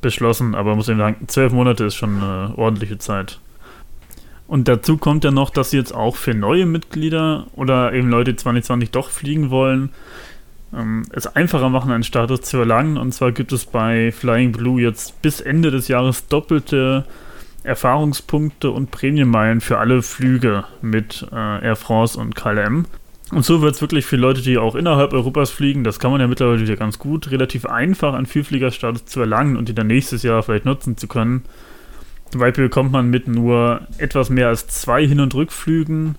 beschlossen, 0.00 0.54
aber 0.54 0.74
muss 0.76 0.88
ich 0.88 0.96
sagen, 0.96 1.28
zwölf 1.28 1.52
Monate 1.52 1.84
ist 1.84 1.94
schon 1.94 2.22
eine 2.22 2.54
ordentliche 2.56 2.98
Zeit. 2.98 3.38
Und 4.46 4.66
dazu 4.66 4.96
kommt 4.96 5.22
ja 5.22 5.30
noch, 5.30 5.50
dass 5.50 5.70
sie 5.70 5.76
jetzt 5.76 5.94
auch 5.94 6.16
für 6.16 6.34
neue 6.34 6.66
Mitglieder 6.66 7.46
oder 7.54 7.92
eben 7.92 8.08
Leute, 8.08 8.32
die 8.32 8.36
2020 8.36 8.90
doch 8.90 9.08
fliegen 9.08 9.50
wollen, 9.50 9.90
ähm, 10.74 11.04
es 11.12 11.26
einfacher 11.28 11.68
machen, 11.68 11.92
einen 11.92 12.02
Status 12.02 12.40
zu 12.42 12.58
erlangen. 12.58 12.96
Und 12.96 13.12
zwar 13.12 13.32
gibt 13.32 13.52
es 13.52 13.64
bei 13.64 14.10
Flying 14.12 14.52
Blue 14.52 14.80
jetzt 14.80 15.22
bis 15.22 15.40
Ende 15.40 15.70
des 15.70 15.88
Jahres 15.88 16.26
doppelte 16.26 17.04
Erfahrungspunkte 17.62 18.70
und 18.70 18.90
Prämienmeilen 18.90 19.60
für 19.60 19.78
alle 19.78 20.02
Flüge 20.02 20.64
mit 20.82 21.26
äh, 21.30 21.64
Air 21.64 21.76
France 21.76 22.18
und 22.18 22.34
KLM. 22.34 22.86
Und 23.32 23.44
so 23.44 23.62
wird 23.62 23.76
es 23.76 23.80
wirklich 23.80 24.06
für 24.06 24.16
Leute, 24.16 24.42
die 24.42 24.58
auch 24.58 24.74
innerhalb 24.74 25.12
Europas 25.12 25.50
fliegen, 25.50 25.84
das 25.84 26.00
kann 26.00 26.10
man 26.10 26.20
ja 26.20 26.26
mittlerweile 26.26 26.60
wieder 26.60 26.76
ganz 26.76 26.98
gut, 26.98 27.30
relativ 27.30 27.64
einfach 27.64 28.14
einen 28.14 28.26
Vielfliegerstatus 28.26 29.04
zu 29.04 29.20
erlangen 29.20 29.56
und 29.56 29.68
die 29.68 29.74
dann 29.74 29.86
nächstes 29.86 30.24
Jahr 30.24 30.42
vielleicht 30.42 30.64
nutzen 30.64 30.96
zu 30.96 31.06
können. 31.06 31.44
Zum 32.30 32.40
Beispiel 32.40 32.64
bekommt 32.64 32.92
man 32.92 33.08
mit 33.08 33.28
nur 33.28 33.82
etwas 33.98 34.30
mehr 34.30 34.48
als 34.48 34.66
zwei 34.66 35.06
Hin- 35.06 35.20
und 35.20 35.34
Rückflügen 35.34 36.16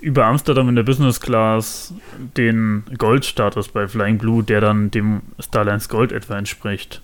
über 0.00 0.26
Amsterdam 0.26 0.68
in 0.68 0.76
der 0.76 0.82
Business 0.82 1.20
Class 1.20 1.94
den 2.36 2.84
Goldstatus 2.98 3.68
bei 3.68 3.88
Flying 3.88 4.18
Blue, 4.18 4.42
der 4.42 4.60
dann 4.60 4.90
dem 4.90 5.22
Starlines 5.38 5.88
Gold 5.88 6.12
etwa 6.12 6.36
entspricht. 6.36 7.02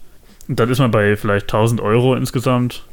Und 0.48 0.60
dann 0.60 0.70
ist 0.70 0.78
man 0.78 0.90
bei 0.90 1.16
vielleicht 1.16 1.44
1000 1.44 1.80
Euro 1.80 2.14
insgesamt. 2.14 2.84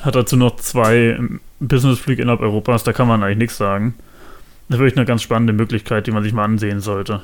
Hat 0.00 0.14
dazu 0.14 0.36
noch 0.36 0.56
zwei 0.56 1.18
Businessflüge 1.60 2.22
innerhalb 2.22 2.40
Europas, 2.40 2.84
da 2.84 2.92
kann 2.92 3.08
man 3.08 3.22
eigentlich 3.22 3.38
nichts 3.38 3.56
sagen. 3.56 3.94
Das 4.68 4.76
ist 4.76 4.80
wirklich 4.80 4.96
eine 4.96 5.06
ganz 5.06 5.22
spannende 5.22 5.52
Möglichkeit, 5.52 6.06
die 6.06 6.10
man 6.10 6.22
sich 6.22 6.32
mal 6.32 6.44
ansehen 6.44 6.80
sollte. 6.80 7.22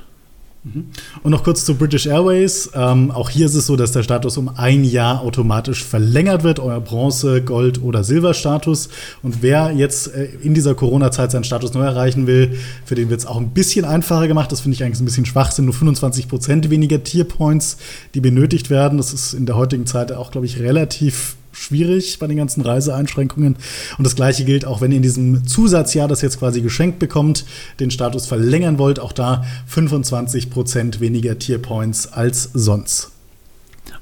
Mhm. 0.62 0.88
Und 1.23 1.30
noch 1.30 1.42
kurz 1.42 1.64
zu 1.64 1.75
British 1.75 2.06
Airways. 2.06 2.70
Ähm, 2.75 3.11
auch 3.11 3.30
hier 3.30 3.47
ist 3.47 3.54
es 3.54 3.66
so, 3.66 3.76
dass 3.76 3.92
der 3.92 4.02
Status 4.02 4.37
um 4.37 4.50
ein 4.56 4.85
Jahr 4.85 5.23
automatisch 5.23 5.82
verlängert 5.82 6.42
wird, 6.42 6.61
euer 6.61 6.80
Bronze-, 6.80 7.40
Gold- 7.40 7.82
oder 7.82 8.04
Silberstatus. 8.04 8.90
Und 9.23 9.42
wer 9.42 9.73
jetzt 9.73 10.14
äh, 10.14 10.28
in 10.42 10.52
dieser 10.52 10.75
Corona-Zeit 10.75 11.30
seinen 11.30 11.44
Status 11.44 11.73
neu 11.73 11.85
erreichen 11.85 12.26
will, 12.26 12.59
für 12.85 12.94
den 12.94 13.09
wird 13.09 13.20
es 13.20 13.26
auch 13.26 13.38
ein 13.38 13.50
bisschen 13.50 13.87
einfacher 13.87 14.28
gemacht. 14.28 14.52
Das 14.52 14.61
finde 14.61 14.75
ich 14.75 14.85
eigentlich 14.85 15.00
ein 15.00 15.06
bisschen 15.06 15.26
schwach, 15.26 15.50
sind 15.50 15.64
nur 15.64 15.75
25 15.75 16.28
Prozent 16.28 16.68
weniger 16.68 17.02
Tierpoints, 17.02 17.78
die 18.14 18.20
benötigt 18.20 18.68
werden. 18.68 18.99
Das 18.99 19.14
ist 19.14 19.32
in 19.32 19.47
der 19.47 19.56
heutigen 19.56 19.87
Zeit 19.87 20.12
auch, 20.12 20.30
glaube 20.30 20.47
ich, 20.47 20.61
relativ 20.61 21.37
schwierig 21.61 22.19
bei 22.19 22.26
den 22.26 22.37
ganzen 22.37 22.62
Reiseeinschränkungen. 22.62 23.57
Und 23.99 24.05
das 24.05 24.17
gleiche 24.17 24.45
gilt 24.45 24.64
auch, 24.64 24.81
wenn 24.81 24.90
ihr 24.90 24.97
in 24.97 25.02
diesem 25.02 25.47
Zusatzjahr, 25.47 26.09
das 26.09 26.23
jetzt 26.23 26.38
quasi 26.38 26.61
geschenkt 26.61 26.99
bekommt, 26.99 27.45
den 27.79 27.90
Status 27.90 28.26
verlängern 28.26 28.79
wollt, 28.79 28.99
auch 28.99 29.12
da 29.12 29.45
25% 29.73 31.00
weniger 31.00 31.38
Tierpoints 31.38 32.12
als 32.12 32.50
sonst. 32.55 33.12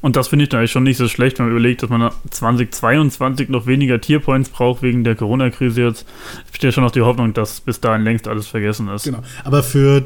Und 0.00 0.17
das 0.17 0.29
finde 0.29 0.45
ich 0.45 0.49
da 0.49 0.59
eigentlich 0.59 0.71
schon 0.71 0.85
nicht 0.85 0.97
so 0.97 1.09
schlecht, 1.09 1.38
wenn 1.38 1.47
man 1.47 1.53
überlegt, 1.53 1.83
dass 1.83 1.91
man 1.91 2.12
2022 2.31 3.49
noch 3.49 3.67
weniger 3.67 4.00
Tierpoints 4.00 4.50
braucht 4.50 4.83
wegen 4.83 5.03
der 5.03 5.17
Corona-Krise 5.17 5.83
jetzt. 5.83 6.07
Ich 6.47 6.53
besteht 6.53 6.69
ja 6.69 6.73
schon 6.73 6.85
noch 6.85 6.93
die 6.93 7.00
Hoffnung, 7.00 7.35
dass 7.35 7.61
bis 7.61 7.81
dahin 7.81 8.05
längst 8.05 8.29
alles 8.29 8.47
vergessen 8.47 8.88
ist. 8.88 9.05
Genau. 9.05 9.23
Aber 9.43 9.62
für, 9.62 10.05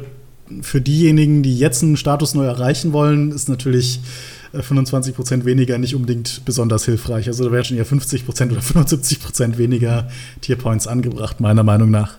für 0.62 0.80
diejenigen, 0.80 1.42
die 1.42 1.58
jetzt 1.58 1.82
einen 1.82 1.98
Status 1.98 2.34
neu 2.34 2.44
erreichen 2.44 2.92
wollen, 2.94 3.32
ist 3.32 3.50
natürlich 3.50 4.00
25 4.52 5.14
Prozent 5.14 5.44
weniger 5.44 5.78
nicht 5.78 5.94
unbedingt 5.94 6.44
besonders 6.44 6.84
hilfreich. 6.84 7.28
Also 7.28 7.44
da 7.44 7.52
wären 7.52 7.64
schon 7.64 7.76
eher 7.76 7.86
50 7.86 8.26
Prozent 8.26 8.52
oder 8.52 8.60
75 8.60 9.20
Prozent 9.20 9.58
weniger 9.58 10.08
Tierpoints 10.40 10.86
angebracht, 10.86 11.40
meiner 11.40 11.62
Meinung 11.62 11.90
nach. 11.90 12.18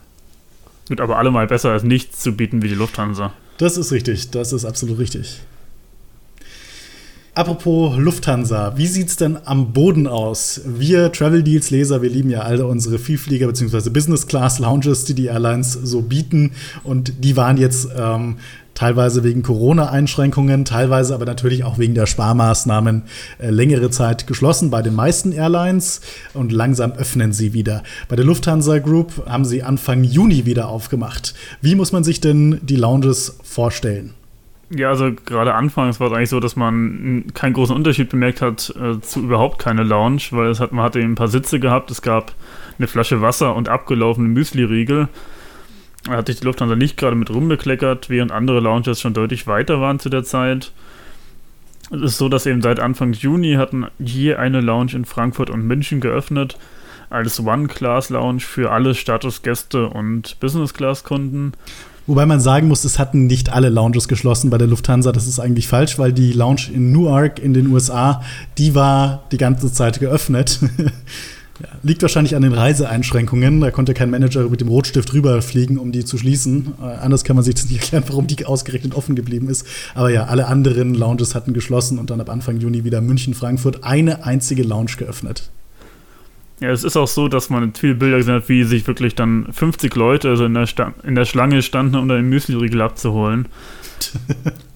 Wird 0.88 1.02
aber 1.02 1.18
allemal 1.18 1.48
besser 1.48 1.72
als 1.72 1.84
nichts 1.84 2.20
zu 2.20 2.34
bieten 2.34 2.62
wie 2.62 2.68
die 2.68 2.76
Lufthansa. 2.76 3.34
Das 3.58 3.78
ist 3.78 3.92
richtig, 3.92 4.32
das 4.32 4.52
ist 4.52 4.66
absolut 4.66 4.98
richtig. 5.00 5.40
Apropos 7.36 7.98
Lufthansa, 7.98 8.78
wie 8.78 8.86
sieht 8.86 9.08
es 9.08 9.16
denn 9.16 9.40
am 9.46 9.74
Boden 9.74 10.06
aus? 10.06 10.62
Wir 10.66 11.12
Travel 11.12 11.42
Deals 11.42 11.72
Leser, 11.72 12.04
wir 12.04 12.10
lieben 12.12 12.30
ja 12.30 12.42
alle 12.42 12.68
unsere 12.68 13.00
Vielflieger 13.00 13.48
bzw. 13.48 13.90
Business 13.90 14.28
Class 14.28 14.60
Lounges, 14.60 15.06
die 15.06 15.16
die 15.16 15.26
Airlines 15.26 15.74
so 15.74 16.02
bieten 16.02 16.52
und 16.84 17.24
die 17.24 17.36
waren 17.36 17.58
jetzt 17.58 17.88
ähm, 17.98 18.38
teilweise 18.74 19.24
wegen 19.24 19.44
Corona-Einschränkungen, 19.44 20.66
teilweise 20.66 21.14
aber 21.14 21.26
natürlich 21.26 21.64
auch 21.64 21.78
wegen 21.78 21.96
der 21.96 22.06
Sparmaßnahmen 22.06 23.04
äh, 23.40 23.50
längere 23.50 23.90
Zeit 23.90 24.28
geschlossen 24.28 24.70
bei 24.70 24.82
den 24.82 24.96
meisten 24.96 25.32
Airlines 25.32 26.02
und 26.34 26.52
langsam 26.52 26.92
öffnen 26.94 27.34
sie 27.34 27.54
wieder. 27.54 27.84
Bei 28.08 28.16
der 28.16 28.26
Lufthansa 28.26 28.80
Group 28.80 29.26
haben 29.28 29.46
sie 29.46 29.64
Anfang 29.64 30.04
Juni 30.04 30.46
wieder 30.46 30.68
aufgemacht. 30.68 31.34
Wie 31.62 31.76
muss 31.76 31.92
man 31.92 32.04
sich 32.04 32.22
denn 32.22 32.60
die 32.62 32.76
Lounges 32.76 33.38
vorstellen? 33.44 34.14
Ja, 34.76 34.90
also 34.90 35.12
gerade 35.26 35.54
anfangs 35.54 36.00
war 36.00 36.08
es 36.08 36.14
eigentlich 36.14 36.30
so, 36.30 36.40
dass 36.40 36.56
man 36.56 37.26
keinen 37.34 37.54
großen 37.54 37.76
Unterschied 37.76 38.10
bemerkt 38.10 38.42
hat 38.42 38.74
äh, 38.82 39.00
zu 39.02 39.20
überhaupt 39.20 39.60
keine 39.60 39.84
Lounge, 39.84 40.24
weil 40.32 40.50
es 40.50 40.60
hat, 40.60 40.72
man 40.72 40.84
hatte 40.84 41.00
ein 41.00 41.16
paar 41.16 41.28
Sitze 41.28 41.60
gehabt, 41.60 41.92
es 41.92 42.02
gab 42.02 42.34
eine 42.80 42.88
Flasche 42.88 43.22
Wasser 43.22 43.56
und 43.56 43.70
abgelaufene 43.70 44.28
Müsli-Riegel. 44.30 45.10
Da 46.06 46.18
hat 46.18 46.28
sich 46.28 46.40
die 46.40 46.46
Lufthansa 46.46 46.76
nicht 46.76 46.98
gerade 46.98 47.16
mit 47.16 47.30
rumbekleckert, 47.30 48.10
während 48.10 48.32
andere 48.32 48.60
Lounges 48.60 49.00
schon 49.00 49.14
deutlich 49.14 49.48
weiter 49.48 49.80
waren 49.80 50.00
zu 50.00 50.10
der 50.10 50.24
Zeit. 50.24 50.72
Es 51.92 52.02
ist 52.02 52.18
so, 52.18 52.30
dass 52.30 52.46
eben 52.46 52.62
seit 52.62 52.80
Anfang 52.80 53.14
Juni 53.14 53.54
hatten 53.54 53.86
je 54.00 54.36
eine 54.36 54.62
Lounge 54.62 54.94
in 54.94 55.06
Frankfurt 55.06 55.50
und 55.50 55.66
München 55.66 56.02
geöffnet, 56.02 56.58
als 57.10 57.40
One-Class-Lounge 57.40 58.42
für 58.42 58.72
alle 58.72 58.96
Statusgäste 58.96 59.88
und 59.88 60.40
Business-Class-Kunden. 60.40 61.54
Wobei 62.06 62.26
man 62.26 62.42
sagen 62.42 62.68
muss, 62.68 62.84
es 62.84 63.00
hatten 63.00 63.28
nicht 63.28 63.54
alle 63.54 63.70
Lounges 63.70 64.08
geschlossen 64.08 64.50
bei 64.50 64.58
der 64.58 64.68
Lufthansa. 64.68 65.14
Das 65.14 65.28
ist 65.28 65.40
eigentlich 65.40 65.68
falsch, 65.68 65.98
weil 66.00 66.12
die 66.12 66.34
Lounge 66.34 66.70
in 66.74 66.92
Newark 66.92 67.40
in 67.40 67.54
den 67.54 67.68
USA, 67.68 68.22
die 68.58 68.76
war 68.76 69.24
die 69.32 69.38
ganze 69.38 69.72
Zeit 69.72 70.00
geöffnet. 70.00 70.60
Ja, 71.62 71.68
liegt 71.84 72.02
wahrscheinlich 72.02 72.36
an 72.36 72.42
den 72.42 72.54
Reiseeinschränkungen. 72.54 73.62
Da 73.62 73.70
konnte 73.70 73.94
kein 73.94 74.10
Manager 74.10 74.50
mit 74.50 74.62
dem 74.62 74.70
Rotstift 74.70 75.14
rüberfliegen, 75.14 75.78
um 75.78 75.92
die 75.92 76.04
zu 76.04 76.18
schließen. 76.18 76.74
Äh, 76.82 76.86
anders 76.86 77.24
kann 77.24 77.36
man 77.36 77.46
sich 77.46 77.56
das 77.56 77.70
nicht 77.70 77.76
erklären, 77.82 78.04
warum 78.08 78.28
die 78.28 78.46
ausgerechnet 78.46 78.96
offen 78.96 79.16
geblieben 79.16 79.50
ist. 79.50 79.66
Aber 79.94 80.10
ja, 80.10 80.26
alle 80.26 80.48
anderen 80.48 80.96
Lounges 80.96 81.36
hatten 81.36 81.54
geschlossen 81.54 82.00
und 82.00 82.10
dann 82.10 82.22
ab 82.22 82.30
Anfang 82.30 82.60
Juni 82.60 82.84
wieder 82.84 83.02
München, 83.02 83.34
Frankfurt 83.34 83.84
eine 83.84 84.26
einzige 84.26 84.64
Lounge 84.64 84.94
geöffnet. 84.98 85.52
Ja, 86.60 86.70
es 86.72 86.84
ist 86.84 86.96
auch 86.96 87.08
so, 87.08 87.28
dass 87.28 87.50
man 87.50 87.74
viele 87.74 87.96
Bilder 87.96 88.18
gesehen 88.18 88.36
hat, 88.36 88.50
wie 88.50 88.64
sich 88.64 88.88
wirklich 88.88 89.16
dann 89.16 89.52
50 89.52 89.96
Leute 89.96 90.30
also 90.30 90.46
in 90.46 90.54
der, 90.54 90.66
Sta 90.66 90.94
in 91.04 91.16
der 91.16 91.26
Schlange 91.26 91.62
standen, 91.62 91.96
um 91.96 92.08
da 92.08 92.16
den 92.16 92.30
Müsli-Riegel 92.30 92.82
abzuholen. 92.82 93.48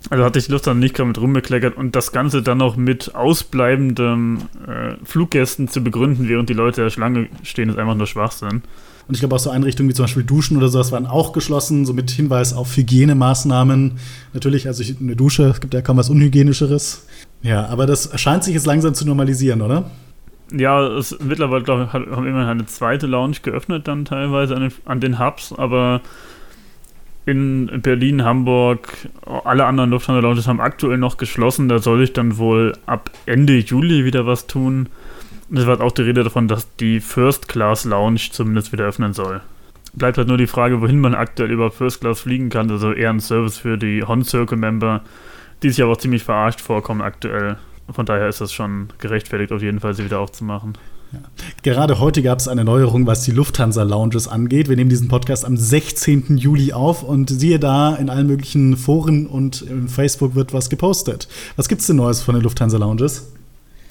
Also 0.09 0.23
hatte 0.23 0.39
ich 0.39 0.45
die 0.45 0.53
Lufthansa 0.53 0.79
nicht 0.79 0.95
gerade 0.95 1.09
mit 1.09 1.19
rumbekleckert 1.19 1.75
und 1.75 1.93
das 1.93 2.13
Ganze 2.13 2.41
dann 2.41 2.59
noch 2.59 2.77
mit 2.77 3.13
ausbleibenden 3.13 4.43
äh, 4.65 4.95
Fluggästen 5.03 5.67
zu 5.67 5.83
begründen, 5.83 6.29
während 6.29 6.49
die 6.49 6.53
Leute 6.53 6.79
in 6.79 6.85
der 6.85 6.91
Schlange 6.91 7.27
stehen, 7.43 7.67
ist 7.67 7.77
einfach 7.77 7.95
nur 7.95 8.07
Schwachsinn. 8.07 8.61
Und 9.07 9.13
ich 9.13 9.19
glaube 9.19 9.35
auch 9.35 9.39
so 9.39 9.49
Einrichtungen 9.49 9.89
wie 9.89 9.93
zum 9.93 10.03
Beispiel 10.03 10.23
Duschen 10.23 10.57
oder 10.57 10.67
sowas 10.67 10.91
waren 10.91 11.07
auch 11.07 11.31
geschlossen, 11.31 11.85
so 11.85 11.93
mit 11.93 12.11
Hinweis 12.11 12.53
auf 12.53 12.75
Hygienemaßnahmen. 12.75 13.93
Natürlich, 14.33 14.67
also 14.67 14.83
eine 14.99 15.15
Dusche, 15.15 15.43
es 15.43 15.61
gibt 15.61 15.73
ja 15.73 15.81
kaum 15.81 15.97
was 15.97 16.09
Unhygienischeres. 16.09 17.05
Ja, 17.41 17.67
aber 17.67 17.85
das 17.85 18.09
scheint 18.19 18.43
sich 18.43 18.53
jetzt 18.53 18.65
langsam 18.65 18.93
zu 18.93 19.05
normalisieren, 19.05 19.61
oder? 19.61 19.91
Ja, 20.51 20.87
es, 20.87 21.17
mittlerweile 21.19 21.63
glaub, 21.63 21.87
ich, 21.87 21.93
haben 21.93 22.25
immerhin 22.25 22.47
eine 22.47 22.65
zweite 22.65 23.07
Lounge 23.07 23.37
geöffnet 23.41 23.87
dann 23.87 24.05
teilweise 24.05 24.55
an 24.55 24.61
den, 24.61 24.73
an 24.85 24.99
den 25.01 25.19
Hubs, 25.19 25.51
aber 25.51 26.01
in 27.25 27.81
Berlin, 27.81 28.23
Hamburg, 28.23 29.09
alle 29.43 29.65
anderen 29.65 29.89
Lufthansa-Lounges 29.89 30.47
haben 30.47 30.61
aktuell 30.61 30.97
noch 30.97 31.17
geschlossen. 31.17 31.67
Da 31.67 31.79
soll 31.79 32.01
ich 32.01 32.13
dann 32.13 32.37
wohl 32.37 32.71
ab 32.85 33.11
Ende 33.25 33.57
Juli 33.57 34.05
wieder 34.05 34.25
was 34.25 34.47
tun. 34.47 34.87
Es 35.53 35.67
war 35.67 35.81
auch 35.81 35.91
die 35.91 36.03
Rede 36.03 36.23
davon, 36.23 36.47
dass 36.47 36.73
die 36.77 37.01
First 37.01 37.49
Class 37.49 37.83
Lounge 37.83 38.21
zumindest 38.31 38.71
wieder 38.71 38.85
öffnen 38.85 39.11
soll. 39.11 39.41
Bleibt 39.93 40.17
halt 40.17 40.29
nur 40.29 40.37
die 40.37 40.47
Frage, 40.47 40.79
wohin 40.79 41.01
man 41.01 41.15
aktuell 41.15 41.51
über 41.51 41.69
First 41.69 41.99
Class 41.99 42.21
fliegen 42.21 42.49
kann. 42.49 42.71
Also 42.71 42.93
eher 42.93 43.09
ein 43.09 43.19
Service 43.19 43.57
für 43.57 43.77
die 43.77 44.03
Hon 44.03 44.23
Circle 44.23 44.57
Member, 44.57 45.01
die 45.63 45.69
sich 45.69 45.83
aber 45.83 45.93
auch 45.93 45.97
ziemlich 45.97 46.23
verarscht 46.23 46.61
vorkommen 46.61 47.01
aktuell. 47.01 47.57
Von 47.91 48.05
daher 48.05 48.27
ist 48.27 48.41
das 48.41 48.53
schon 48.53 48.89
gerechtfertigt, 48.99 49.51
auf 49.51 49.61
jeden 49.61 49.79
Fall 49.79 49.93
sie 49.93 50.03
wieder 50.05 50.19
aufzumachen. 50.19 50.77
Ja. 51.13 51.19
Gerade 51.63 51.99
heute 51.99 52.21
gab 52.21 52.39
es 52.39 52.47
eine 52.47 52.65
Neuerung, 52.65 53.07
was 53.07 53.23
die 53.23 53.31
Lufthansa-Lounges 53.31 54.27
angeht. 54.27 54.67
Wir 54.67 54.75
nehmen 54.75 54.89
diesen 54.89 55.07
Podcast 55.07 55.45
am 55.45 55.55
16. 55.55 56.37
Juli 56.37 56.73
auf 56.73 57.03
und 57.03 57.29
siehe 57.29 57.59
da, 57.59 57.95
in 57.95 58.09
allen 58.09 58.27
möglichen 58.27 58.75
Foren 58.75 59.25
und 59.25 59.61
in 59.61 59.87
Facebook 59.87 60.35
wird 60.35 60.53
was 60.53 60.69
gepostet. 60.69 61.29
Was 61.55 61.69
gibt 61.69 61.81
es 61.81 61.87
denn 61.87 61.95
Neues 61.95 62.21
von 62.21 62.35
den 62.35 62.43
Lufthansa-Lounges? 62.43 63.31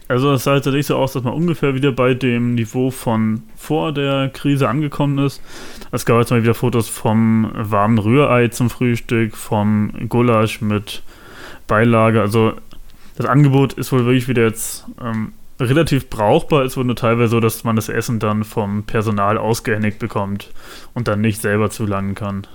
Also 0.09 0.33
es 0.33 0.45
sah 0.45 0.55
tatsächlich 0.55 0.87
so 0.87 0.97
aus, 0.97 1.15
dass 1.15 1.25
man 1.25 1.33
ungefähr 1.33 1.75
wieder 1.75 1.91
bei 1.91 2.15
dem 2.15 2.55
Niveau 2.55 2.91
von 2.91 3.43
vor 3.57 3.93
der 3.93 4.29
Krise 4.29 4.69
angekommen 4.69 5.19
ist. 5.19 5.41
Es 5.91 6.07
gab 6.07 6.19
jetzt 6.19 6.31
mal 6.31 6.43
wieder 6.43 6.55
Fotos 6.55 6.89
vom 6.89 7.51
warmen 7.55 7.99
Rührei 7.99 8.49
zum 8.49 8.71
Frühstück, 8.71 9.37
vom 9.37 9.91
Gulasch 10.09 10.61
mit 10.61 11.03
Beilage. 11.67 12.21
Also 12.21 12.53
das 13.17 13.27
Angebot 13.27 13.73
ist 13.75 13.93
wohl 13.93 14.05
wirklich 14.05 14.29
wieder 14.29 14.45
jetzt 14.45 14.85
ähm, 15.03 15.33
relativ 15.59 16.11
brauchbar 16.11 16.65
ist, 16.65 16.77
wohl 16.77 16.85
nur 16.85 16.97
teilweise 16.97 17.31
so, 17.31 17.41
dass 17.41 17.65
man 17.65 17.77
das 17.77 17.89
Essen 17.89 18.19
dann 18.19 18.45
vom 18.45 18.85
Personal 18.85 19.39
ausgehändigt 19.39 19.99
bekommt 19.99 20.51
und 20.95 21.09
dann 21.09 21.21
nicht 21.21 21.41
selber 21.41 21.71
zulangen 21.71 22.15
kann. 22.15 22.47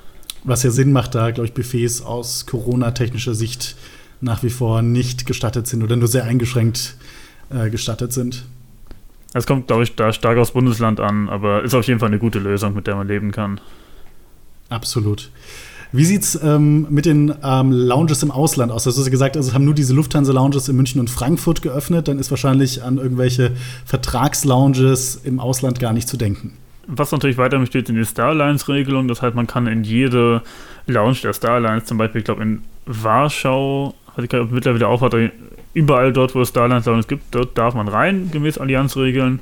Was 0.44 0.64
ja 0.64 0.72
Sinn 0.72 0.92
macht, 0.92 1.16
da, 1.16 1.32
glaube 1.32 1.48
ich, 1.48 1.54
Buffets 1.54 2.02
aus 2.02 2.46
Corona-technischer 2.46 3.36
Sicht 3.36 3.76
nach 4.22 4.44
wie 4.44 4.50
vor 4.50 4.82
nicht 4.82 5.26
gestattet 5.26 5.68
sind 5.68 5.84
oder 5.84 5.96
nur 5.96 6.08
sehr 6.08 6.26
eingeschränkt 6.26 6.96
äh, 7.50 7.70
gestattet 7.70 8.14
sind. 8.14 8.46
Es 9.34 9.48
kommt, 9.48 9.68
glaube 9.68 9.84
ich, 9.84 9.96
da 9.96 10.12
stark 10.14 10.38
aufs 10.38 10.52
Bundesland 10.52 11.00
an, 11.00 11.30
aber 11.30 11.64
ist 11.64 11.74
auf 11.74 11.88
jeden 11.88 12.00
Fall 12.00 12.10
eine 12.10 12.20
gute 12.20 12.40
Lösung, 12.40 12.76
mit 12.76 12.86
der 12.86 12.96
man 12.96 13.08
leben 13.08 13.32
kann. 13.32 13.62
Absolut. 14.70 15.32
Wie 15.94 16.06
sieht 16.06 16.24
es 16.24 16.42
ähm, 16.42 16.88
mit 16.90 17.06
den 17.06 17.34
ähm, 17.44 17.72
Lounges 17.72 18.24
im 18.24 18.32
Ausland 18.32 18.72
aus? 18.72 18.86
Du 18.86 18.92
hast 18.92 19.12
gesagt, 19.12 19.36
also 19.36 19.54
haben 19.54 19.66
nur 19.66 19.74
diese 19.74 19.94
Lufthansa-Lounges 19.94 20.70
in 20.70 20.78
München 20.78 21.02
und 21.02 21.10
Frankfurt 21.10 21.62
geöffnet. 21.62 22.08
Dann 22.08 22.18
ist 22.18 22.32
wahrscheinlich 22.32 22.82
an 22.82 22.98
irgendwelche 22.98 23.52
Vertragslounges 23.86 25.22
im 25.24 25.42
Ausland 25.42 25.82
gar 25.82 25.92
nicht 25.92 26.08
zu 26.08 26.16
denken. 26.16 26.54
Was 26.88 27.12
natürlich 27.12 27.38
weiter 27.38 27.60
besteht, 27.60 27.88
sind 27.88 27.98
die 27.98 28.06
Starlines-Regelungen. 28.06 29.10
Das 29.10 29.22
heißt, 29.22 29.36
man 29.36 29.48
kann 29.48 29.68
in 29.68 29.84
jede 29.84 30.42
Lounge 30.88 31.18
der 31.24 31.34
Starlines, 31.34 31.86
zum 31.86 31.98
Beispiel, 31.98 32.20
ich 32.20 32.26
glaube, 32.26 32.42
in 32.42 32.64
Warschau, 32.86 33.94
also 34.08 34.24
ich 34.24 34.30
glaube, 34.30 34.54
mittlerweile 34.54 34.88
auch 34.88 35.08
überall 35.74 36.14
dort, 36.14 36.36
wo 36.36 36.42
es 36.42 36.50
Starlines 36.50 36.86
Lounges 36.86 37.08
gibt, 37.08 37.36
dort 37.36 37.58
darf 37.58 37.74
man 37.74 37.90
rein, 37.90 38.30
gemäß 38.32 38.58
Allianzregeln. 38.58 39.40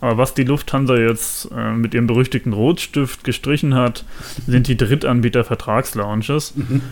Aber 0.00 0.18
was 0.18 0.34
die 0.34 0.44
Lufthansa 0.44 0.96
jetzt 0.96 1.50
äh, 1.56 1.72
mit 1.72 1.94
ihrem 1.94 2.06
berüchtigten 2.06 2.52
Rotstift 2.52 3.24
gestrichen 3.24 3.74
hat, 3.74 4.04
sind 4.46 4.68
die 4.68 4.76
Drittanbieter-Vertragslounges. 4.76 6.54
Mhm. 6.56 6.82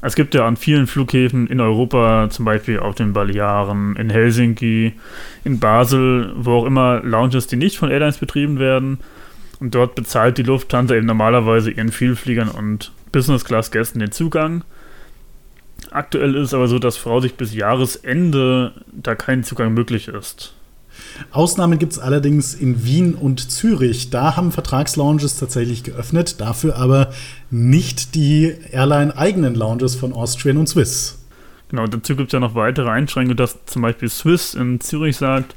Es 0.00 0.14
gibt 0.14 0.34
ja 0.34 0.46
an 0.46 0.56
vielen 0.56 0.86
Flughäfen 0.86 1.48
in 1.48 1.60
Europa, 1.60 2.28
zum 2.30 2.44
Beispiel 2.44 2.78
auf 2.78 2.94
den 2.94 3.12
Balearen, 3.12 3.96
in 3.96 4.10
Helsinki, 4.10 4.92
in 5.42 5.58
Basel, 5.58 6.32
wo 6.36 6.52
auch 6.52 6.66
immer 6.66 7.00
Lounges, 7.02 7.48
die 7.48 7.56
nicht 7.56 7.78
von 7.78 7.90
Airlines 7.90 8.18
betrieben 8.18 8.60
werden. 8.60 9.00
Und 9.58 9.74
dort 9.74 9.96
bezahlt 9.96 10.38
die 10.38 10.44
Lufthansa 10.44 10.94
eben 10.94 11.06
normalerweise 11.06 11.72
ihren 11.72 11.90
Vielfliegern 11.90 12.48
und 12.48 12.92
Business-Class-Gästen 13.10 13.98
den 13.98 14.12
Zugang. 14.12 14.62
Aktuell 15.90 16.36
ist 16.36 16.48
es 16.48 16.54
aber 16.54 16.68
so, 16.68 16.78
dass 16.78 16.96
voraussichtlich 16.96 17.38
bis 17.50 17.54
Jahresende 17.54 18.72
da 18.92 19.16
kein 19.16 19.42
Zugang 19.42 19.74
möglich 19.74 20.06
ist. 20.06 20.54
Ausnahmen 21.30 21.78
gibt 21.78 21.92
es 21.92 21.98
allerdings 21.98 22.54
in 22.54 22.84
Wien 22.84 23.14
und 23.14 23.50
Zürich. 23.50 24.10
Da 24.10 24.36
haben 24.36 24.52
Vertragslounges 24.52 25.36
tatsächlich 25.38 25.82
geöffnet, 25.82 26.40
dafür 26.40 26.76
aber 26.76 27.10
nicht 27.50 28.14
die 28.14 28.54
Airline-eigenen 28.72 29.54
Lounges 29.54 29.94
von 29.94 30.12
Austrian 30.12 30.56
und 30.56 30.68
Swiss. 30.68 31.18
Genau, 31.70 31.86
dazu 31.86 32.16
gibt 32.16 32.28
es 32.28 32.32
ja 32.32 32.40
noch 32.40 32.54
weitere 32.54 32.88
Einschränkungen, 32.88 33.36
dass 33.36 33.64
zum 33.66 33.82
Beispiel 33.82 34.08
Swiss 34.08 34.54
in 34.54 34.80
Zürich 34.80 35.16
sagt, 35.16 35.54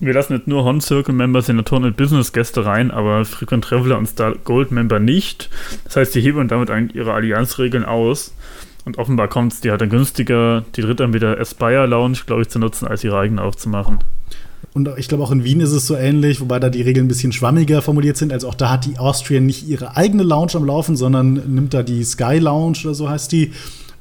wir 0.00 0.12
lassen 0.12 0.34
jetzt 0.34 0.48
nur 0.48 0.64
Hon 0.64 0.80
Circle 0.80 1.14
Member, 1.14 1.40
Senatoren 1.40 1.84
und 1.84 1.96
Business 1.96 2.32
Gäste 2.32 2.66
rein, 2.66 2.90
aber 2.90 3.24
Frequent 3.24 3.64
Traveler 3.64 3.96
und 3.96 4.06
Star 4.06 4.34
Gold 4.44 4.72
Member 4.72 4.98
nicht. 4.98 5.50
Das 5.84 5.96
heißt, 5.96 6.14
die 6.14 6.20
hebeln 6.20 6.48
damit 6.48 6.68
eigentlich 6.68 6.96
ihre 6.96 7.12
Allianzregeln 7.12 7.84
aus. 7.84 8.34
Und 8.84 8.98
offenbar 8.98 9.28
kommt 9.28 9.52
es 9.52 9.60
dir 9.60 9.70
halt 9.70 9.80
dann 9.80 9.88
günstiger, 9.88 10.64
die 10.76 10.82
Drittanbieter 10.82 11.38
Aspire 11.38 11.86
Lounge, 11.86 12.18
glaube 12.26 12.42
ich, 12.42 12.48
zu 12.48 12.58
nutzen, 12.58 12.86
als 12.86 13.04
ihre 13.04 13.18
eigene 13.18 13.40
aufzumachen. 13.40 14.00
Und 14.74 14.90
ich 14.96 15.06
glaube, 15.06 15.22
auch 15.22 15.30
in 15.30 15.44
Wien 15.44 15.60
ist 15.60 15.70
es 15.70 15.86
so 15.86 15.94
ähnlich, 15.94 16.40
wobei 16.40 16.58
da 16.58 16.68
die 16.68 16.82
Regeln 16.82 17.06
ein 17.06 17.08
bisschen 17.08 17.30
schwammiger 17.30 17.80
formuliert 17.80 18.16
sind. 18.16 18.32
Also 18.32 18.48
auch 18.48 18.54
da 18.54 18.70
hat 18.70 18.84
die 18.84 18.98
Austrian 18.98 19.46
nicht 19.46 19.68
ihre 19.68 19.96
eigene 19.96 20.24
Lounge 20.24 20.52
am 20.54 20.64
Laufen, 20.64 20.96
sondern 20.96 21.34
nimmt 21.54 21.72
da 21.74 21.84
die 21.84 22.02
Sky 22.02 22.38
Lounge 22.38 22.78
oder 22.82 22.94
so 22.94 23.08
heißt 23.08 23.30
die. 23.30 23.52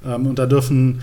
Ähm, 0.03 0.25
und 0.25 0.39
da 0.39 0.47
dürfen 0.47 1.01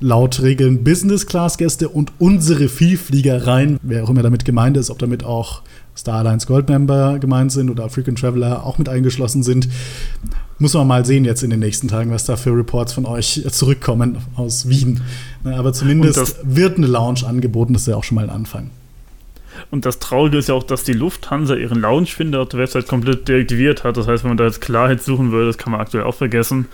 laut 0.00 0.40
Regeln 0.40 0.84
Business-Class-Gäste 0.84 1.88
und 1.88 2.12
unsere 2.20 2.68
Vielflieger 2.68 3.48
rein, 3.48 3.80
wer 3.82 4.04
auch 4.04 4.10
immer 4.10 4.22
damit 4.22 4.44
gemeint 4.44 4.76
ist, 4.76 4.90
ob 4.90 5.00
damit 5.00 5.24
auch 5.24 5.62
Star 5.96 6.20
Alliance 6.20 6.46
Gold 6.46 6.68
Member 6.68 7.18
gemeint 7.18 7.50
sind 7.50 7.70
oder 7.70 7.88
Frequent 7.88 8.20
Traveler 8.20 8.64
auch 8.64 8.78
mit 8.78 8.88
eingeschlossen 8.88 9.42
sind. 9.42 9.68
Muss 10.60 10.74
man 10.74 10.86
mal 10.86 11.04
sehen 11.04 11.24
jetzt 11.24 11.42
in 11.42 11.50
den 11.50 11.58
nächsten 11.58 11.88
Tagen, 11.88 12.12
was 12.12 12.24
da 12.24 12.36
für 12.36 12.50
Reports 12.50 12.92
von 12.92 13.04
euch 13.06 13.44
zurückkommen 13.50 14.18
aus 14.36 14.68
Wien. 14.68 15.00
Aber 15.42 15.72
zumindest 15.72 16.36
wird 16.44 16.76
eine 16.76 16.86
Lounge 16.86 17.26
angeboten, 17.26 17.72
das 17.72 17.82
ist 17.82 17.88
ja 17.88 17.96
auch 17.96 18.04
schon 18.04 18.14
mal 18.14 18.24
ein 18.24 18.30
Anfang. 18.30 18.70
Und 19.70 19.86
das 19.86 19.98
Traurige 19.98 20.38
ist 20.38 20.48
ja 20.48 20.54
auch, 20.54 20.62
dass 20.62 20.84
die 20.84 20.92
Lufthansa 20.92 21.54
ihren 21.54 21.80
Launchfinder 21.80 22.42
auf 22.42 22.48
der 22.48 22.60
Website 22.60 22.88
komplett 22.88 23.28
deaktiviert 23.28 23.84
hat. 23.84 23.96
Das 23.96 24.06
heißt, 24.06 24.24
wenn 24.24 24.30
man 24.30 24.38
da 24.38 24.44
jetzt 24.44 24.60
Klarheit 24.60 25.02
suchen 25.02 25.32
würde, 25.32 25.46
das 25.46 25.58
kann 25.58 25.72
man 25.72 25.80
aktuell 25.80 26.04
auch 26.04 26.14
vergessen. 26.14 26.66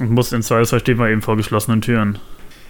Und 0.00 0.10
muss 0.10 0.32
in 0.32 0.42
Zweifelsfall 0.42 0.80
steht 0.80 0.98
man 0.98 1.10
eben 1.10 1.22
vor 1.22 1.36
geschlossenen 1.36 1.80
Türen. 1.80 2.18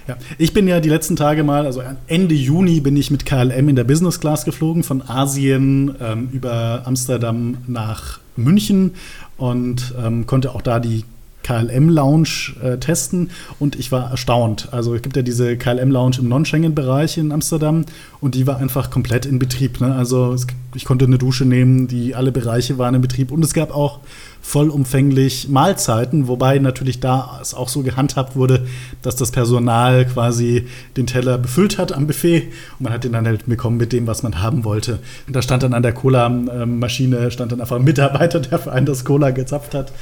Ja. 0.08 0.16
Ich 0.38 0.52
bin 0.52 0.66
ja 0.66 0.80
die 0.80 0.88
letzten 0.88 1.14
Tage 1.14 1.44
mal, 1.44 1.66
also 1.66 1.82
Ende 2.06 2.34
Juni 2.34 2.80
bin 2.80 2.96
ich 2.96 3.10
mit 3.10 3.26
KLM 3.26 3.68
in 3.68 3.76
der 3.76 3.84
Business 3.84 4.18
Class 4.18 4.44
geflogen, 4.44 4.82
von 4.82 5.02
Asien 5.02 5.94
ähm, 6.00 6.28
über 6.32 6.82
Amsterdam 6.84 7.58
nach 7.66 8.18
München 8.36 8.94
und 9.36 9.94
ähm, 10.02 10.26
konnte 10.26 10.54
auch 10.54 10.62
da 10.62 10.80
die 10.80 11.04
KLM-Lounge 11.42 12.54
äh, 12.62 12.78
testen 12.78 13.30
und 13.58 13.76
ich 13.76 13.90
war 13.92 14.10
erstaunt. 14.10 14.68
Also 14.72 14.94
es 14.94 15.02
gibt 15.02 15.16
ja 15.16 15.22
diese 15.22 15.56
KLM-Lounge 15.56 16.18
im 16.20 16.28
Non-Schengen-Bereich 16.28 17.18
in 17.18 17.32
Amsterdam 17.32 17.86
und 18.20 18.34
die 18.34 18.46
war 18.46 18.58
einfach 18.58 18.90
komplett 18.90 19.26
in 19.26 19.38
Betrieb. 19.38 19.80
Ne? 19.80 19.94
Also 19.94 20.32
es, 20.32 20.46
ich 20.74 20.84
konnte 20.84 21.06
eine 21.06 21.18
Dusche 21.18 21.44
nehmen, 21.44 21.88
die 21.88 22.14
alle 22.14 22.32
Bereiche 22.32 22.78
waren 22.78 22.94
in 22.94 23.00
Betrieb 23.00 23.32
und 23.32 23.44
es 23.44 23.54
gab 23.54 23.74
auch 23.74 24.00
vollumfänglich 24.42 25.48
Mahlzeiten, 25.48 26.28
wobei 26.28 26.58
natürlich 26.58 27.00
da 27.00 27.38
es 27.42 27.54
auch 27.54 27.68
so 27.68 27.82
gehandhabt 27.82 28.36
wurde, 28.36 28.66
dass 29.02 29.16
das 29.16 29.30
Personal 29.30 30.06
quasi 30.06 30.66
den 30.96 31.06
Teller 31.06 31.38
befüllt 31.38 31.78
hat 31.78 31.92
am 31.92 32.06
Buffet 32.06 32.48
und 32.78 32.84
man 32.84 32.92
hat 32.92 33.04
den 33.04 33.12
dann 33.12 33.26
halt 33.26 33.46
bekommen 33.46 33.76
mit 33.76 33.92
dem, 33.92 34.06
was 34.06 34.22
man 34.22 34.40
haben 34.42 34.64
wollte. 34.64 35.00
Und 35.26 35.36
da 35.36 35.42
stand 35.42 35.62
dann 35.62 35.74
an 35.74 35.82
der 35.82 35.92
Cola-Maschine, 35.92 37.30
stand 37.30 37.52
dann 37.52 37.60
einfach 37.60 37.76
ein 37.76 37.84
Mitarbeiter, 37.84 38.40
der 38.40 38.58
für 38.58 38.72
einen 38.72 38.86
das 38.86 39.04
Cola 39.04 39.30
gezapft 39.30 39.74
hat 39.74 39.92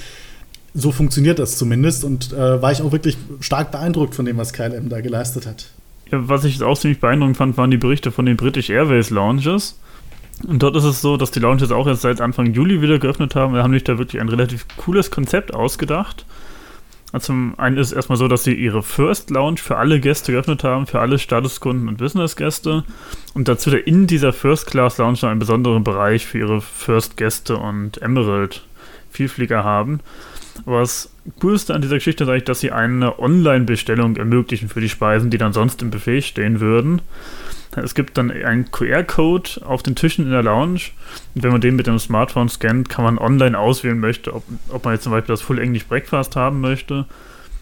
so 0.74 0.92
funktioniert 0.92 1.38
das 1.38 1.57
zumindest 1.57 2.04
und 2.04 2.33
äh, 2.33 2.61
war 2.61 2.72
ich 2.72 2.83
auch 2.83 2.92
wirklich 2.92 3.16
stark 3.40 3.72
beeindruckt 3.72 4.14
von 4.14 4.24
dem, 4.24 4.37
was 4.37 4.52
KLM 4.52 4.88
da 4.88 5.00
geleistet 5.00 5.46
hat. 5.46 5.70
Ja, 6.11 6.28
was 6.28 6.44
ich 6.44 6.62
auch 6.62 6.78
ziemlich 6.78 7.00
beeindruckend 7.00 7.37
fand, 7.37 7.57
waren 7.57 7.70
die 7.70 7.76
Berichte 7.76 8.12
von 8.12 8.26
den 8.26 8.37
British 8.37 8.70
Airways 8.70 9.11
Lounges. 9.11 9.78
Und 10.46 10.62
dort 10.62 10.76
ist 10.76 10.85
es 10.85 11.00
so, 11.00 11.16
dass 11.16 11.31
die 11.31 11.40
Lounges 11.40 11.72
auch 11.72 11.87
erst 11.87 12.02
seit 12.02 12.20
Anfang 12.20 12.52
Juli 12.54 12.81
wieder 12.81 12.98
geöffnet 12.98 13.35
haben. 13.35 13.54
Wir 13.54 13.62
haben 13.62 13.72
sich 13.72 13.85
da 13.85 13.98
wirklich 13.98 14.20
ein 14.20 14.28
relativ 14.28 14.66
cooles 14.76 15.11
Konzept 15.11 15.52
ausgedacht. 15.52 16.24
Also 17.11 17.26
zum 17.26 17.59
einen 17.59 17.78
ist 17.78 17.88
es 17.88 17.92
erstmal 17.94 18.18
so, 18.18 18.28
dass 18.28 18.44
sie 18.44 18.52
ihre 18.52 18.83
First 18.83 19.31
Lounge 19.31 19.57
für 19.57 19.78
alle 19.78 19.98
Gäste 19.98 20.33
geöffnet 20.33 20.62
haben, 20.62 20.87
für 20.87 21.00
alle 21.00 21.18
Statuskunden 21.18 21.88
und 21.88 21.96
Business-Gäste. 21.96 22.85
Und 23.35 23.48
dazu 23.48 23.70
in 23.70 24.07
dieser 24.07 24.33
First 24.33 24.66
Class 24.66 24.98
Lounge 24.98 25.22
einen 25.22 25.38
besonderen 25.38 25.85
Bereich 25.85 26.26
für 26.26 26.38
ihre 26.38 26.61
First-Gäste 26.61 27.57
und 27.57 28.00
Emerald 28.02 28.62
Vielflieger 29.11 29.64
haben. 29.64 30.00
Aber 30.66 30.80
das 30.80 31.10
Coolste 31.40 31.74
an 31.74 31.82
dieser 31.82 31.96
Geschichte 31.96 32.24
ist 32.24 32.30
eigentlich, 32.30 32.44
dass 32.44 32.60
sie 32.60 32.72
eine 32.72 33.18
Online-Bestellung 33.18 34.16
ermöglichen 34.16 34.68
für 34.68 34.80
die 34.80 34.88
Speisen, 34.88 35.30
die 35.30 35.38
dann 35.38 35.52
sonst 35.52 35.82
im 35.82 35.90
Buffet 35.90 36.22
stehen 36.22 36.60
würden. 36.60 37.02
Es 37.76 37.94
gibt 37.94 38.16
dann 38.16 38.30
einen 38.30 38.70
QR-Code 38.70 39.62
auf 39.64 39.82
den 39.82 39.94
Tischen 39.94 40.24
in 40.24 40.30
der 40.30 40.42
Lounge. 40.42 40.80
Und 41.34 41.42
wenn 41.42 41.52
man 41.52 41.60
den 41.60 41.76
mit 41.76 41.86
dem 41.86 41.98
Smartphone 41.98 42.48
scannt, 42.48 42.88
kann 42.88 43.04
man 43.04 43.18
online 43.18 43.58
auswählen 43.58 43.98
möchte, 43.98 44.34
ob, 44.34 44.44
ob 44.70 44.84
man 44.84 44.94
jetzt 44.94 45.04
zum 45.04 45.12
Beispiel 45.12 45.32
das 45.32 45.42
Full 45.42 45.58
English 45.58 45.86
Breakfast 45.86 46.34
haben 46.36 46.60
möchte 46.60 47.06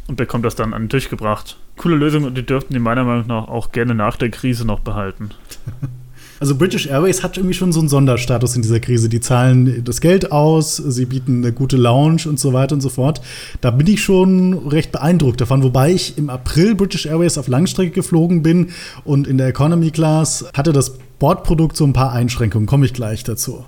und 0.06 0.16
bekommt 0.16 0.44
das 0.44 0.54
dann 0.54 0.74
an 0.74 0.84
den 0.84 0.88
Tisch 0.88 1.10
gebracht. 1.10 1.58
Coole 1.76 1.96
Lösung 1.96 2.24
und 2.24 2.36
die 2.36 2.46
dürften 2.46 2.72
die 2.72 2.80
meiner 2.80 3.04
Meinung 3.04 3.26
nach 3.26 3.48
auch 3.48 3.72
gerne 3.72 3.94
nach 3.94 4.16
der 4.16 4.30
Krise 4.30 4.66
noch 4.66 4.80
behalten. 4.80 5.30
Also 6.38 6.54
British 6.54 6.86
Airways 6.86 7.22
hat 7.22 7.36
irgendwie 7.36 7.54
schon 7.54 7.72
so 7.72 7.80
einen 7.80 7.88
Sonderstatus 7.88 8.56
in 8.56 8.62
dieser 8.62 8.80
Krise. 8.80 9.08
Die 9.08 9.20
zahlen 9.20 9.82
das 9.84 10.00
Geld 10.00 10.32
aus, 10.32 10.76
sie 10.76 11.06
bieten 11.06 11.42
eine 11.42 11.52
gute 11.52 11.76
Lounge 11.76 12.22
und 12.26 12.38
so 12.38 12.52
weiter 12.52 12.74
und 12.74 12.80
so 12.80 12.90
fort. 12.90 13.20
Da 13.60 13.70
bin 13.70 13.86
ich 13.86 14.02
schon 14.02 14.68
recht 14.68 14.92
beeindruckt 14.92 15.40
davon, 15.40 15.62
wobei 15.62 15.92
ich 15.92 16.18
im 16.18 16.28
April 16.28 16.74
British 16.74 17.06
Airways 17.06 17.38
auf 17.38 17.48
Langstrecke 17.48 17.92
geflogen 17.92 18.42
bin 18.42 18.70
und 19.04 19.26
in 19.26 19.38
der 19.38 19.48
Economy 19.48 19.90
Class 19.90 20.44
hatte 20.54 20.72
das 20.72 20.98
Bordprodukt 21.18 21.76
so 21.76 21.84
ein 21.84 21.94
paar 21.94 22.12
Einschränkungen, 22.12 22.66
komme 22.66 22.84
ich 22.84 22.92
gleich 22.92 23.24
dazu. 23.24 23.64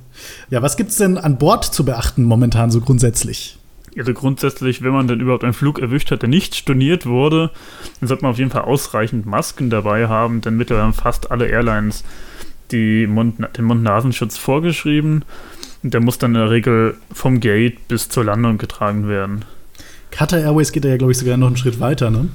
Ja, 0.50 0.61
was 0.61 0.76
gibt 0.76 0.90
es 0.90 0.96
denn 0.96 1.16
an 1.16 1.38
Bord 1.38 1.64
zu 1.64 1.85
beachten 1.85 2.24
momentan 2.24 2.70
so 2.70 2.81
grundsätzlich? 2.81 3.59
Also 3.96 4.12
grundsätzlich, 4.12 4.83
wenn 4.83 4.92
man 4.92 5.09
denn 5.09 5.20
überhaupt 5.20 5.44
einen 5.44 5.54
Flug 5.54 5.78
erwischt 5.78 6.11
hat, 6.11 6.22
der 6.22 6.28
nicht 6.28 6.54
storniert 6.54 7.07
wurde, 7.07 7.50
dann 8.00 8.09
sollte 8.09 8.22
man 8.22 8.33
auf 8.33 8.38
jeden 8.38 8.50
Fall 8.50 8.62
ausreichend 8.62 9.26
Masken 9.26 9.70
dabei 9.70 10.09
haben, 10.09 10.40
denn 10.42 10.57
mittlerweile 10.57 10.85
haben 10.85 10.92
fast 10.92 11.31
alle 11.31 11.46
Airlines 11.46 12.04
die 12.70 13.07
Mund, 13.07 13.37
den 13.57 13.64
Mund-Nasenschutz 13.64 14.37
vorgeschrieben. 14.37 15.24
Und 15.83 15.94
der 15.94 16.00
muss 16.00 16.18
dann 16.18 16.35
in 16.35 16.40
der 16.40 16.50
Regel 16.50 16.96
vom 17.12 17.40
Gate 17.40 17.87
bis 17.88 18.09
zur 18.09 18.24
Landung 18.24 18.59
getragen 18.59 19.09
werden. 19.09 19.44
Qatar 20.11 20.40
Airways 20.40 20.72
geht 20.72 20.85
ja, 20.85 20.96
glaube 20.96 21.12
ich, 21.12 21.18
sogar 21.18 21.37
noch 21.37 21.46
einen 21.46 21.57
Schritt 21.57 21.81
weiter, 21.81 22.11
ne? 22.11 22.28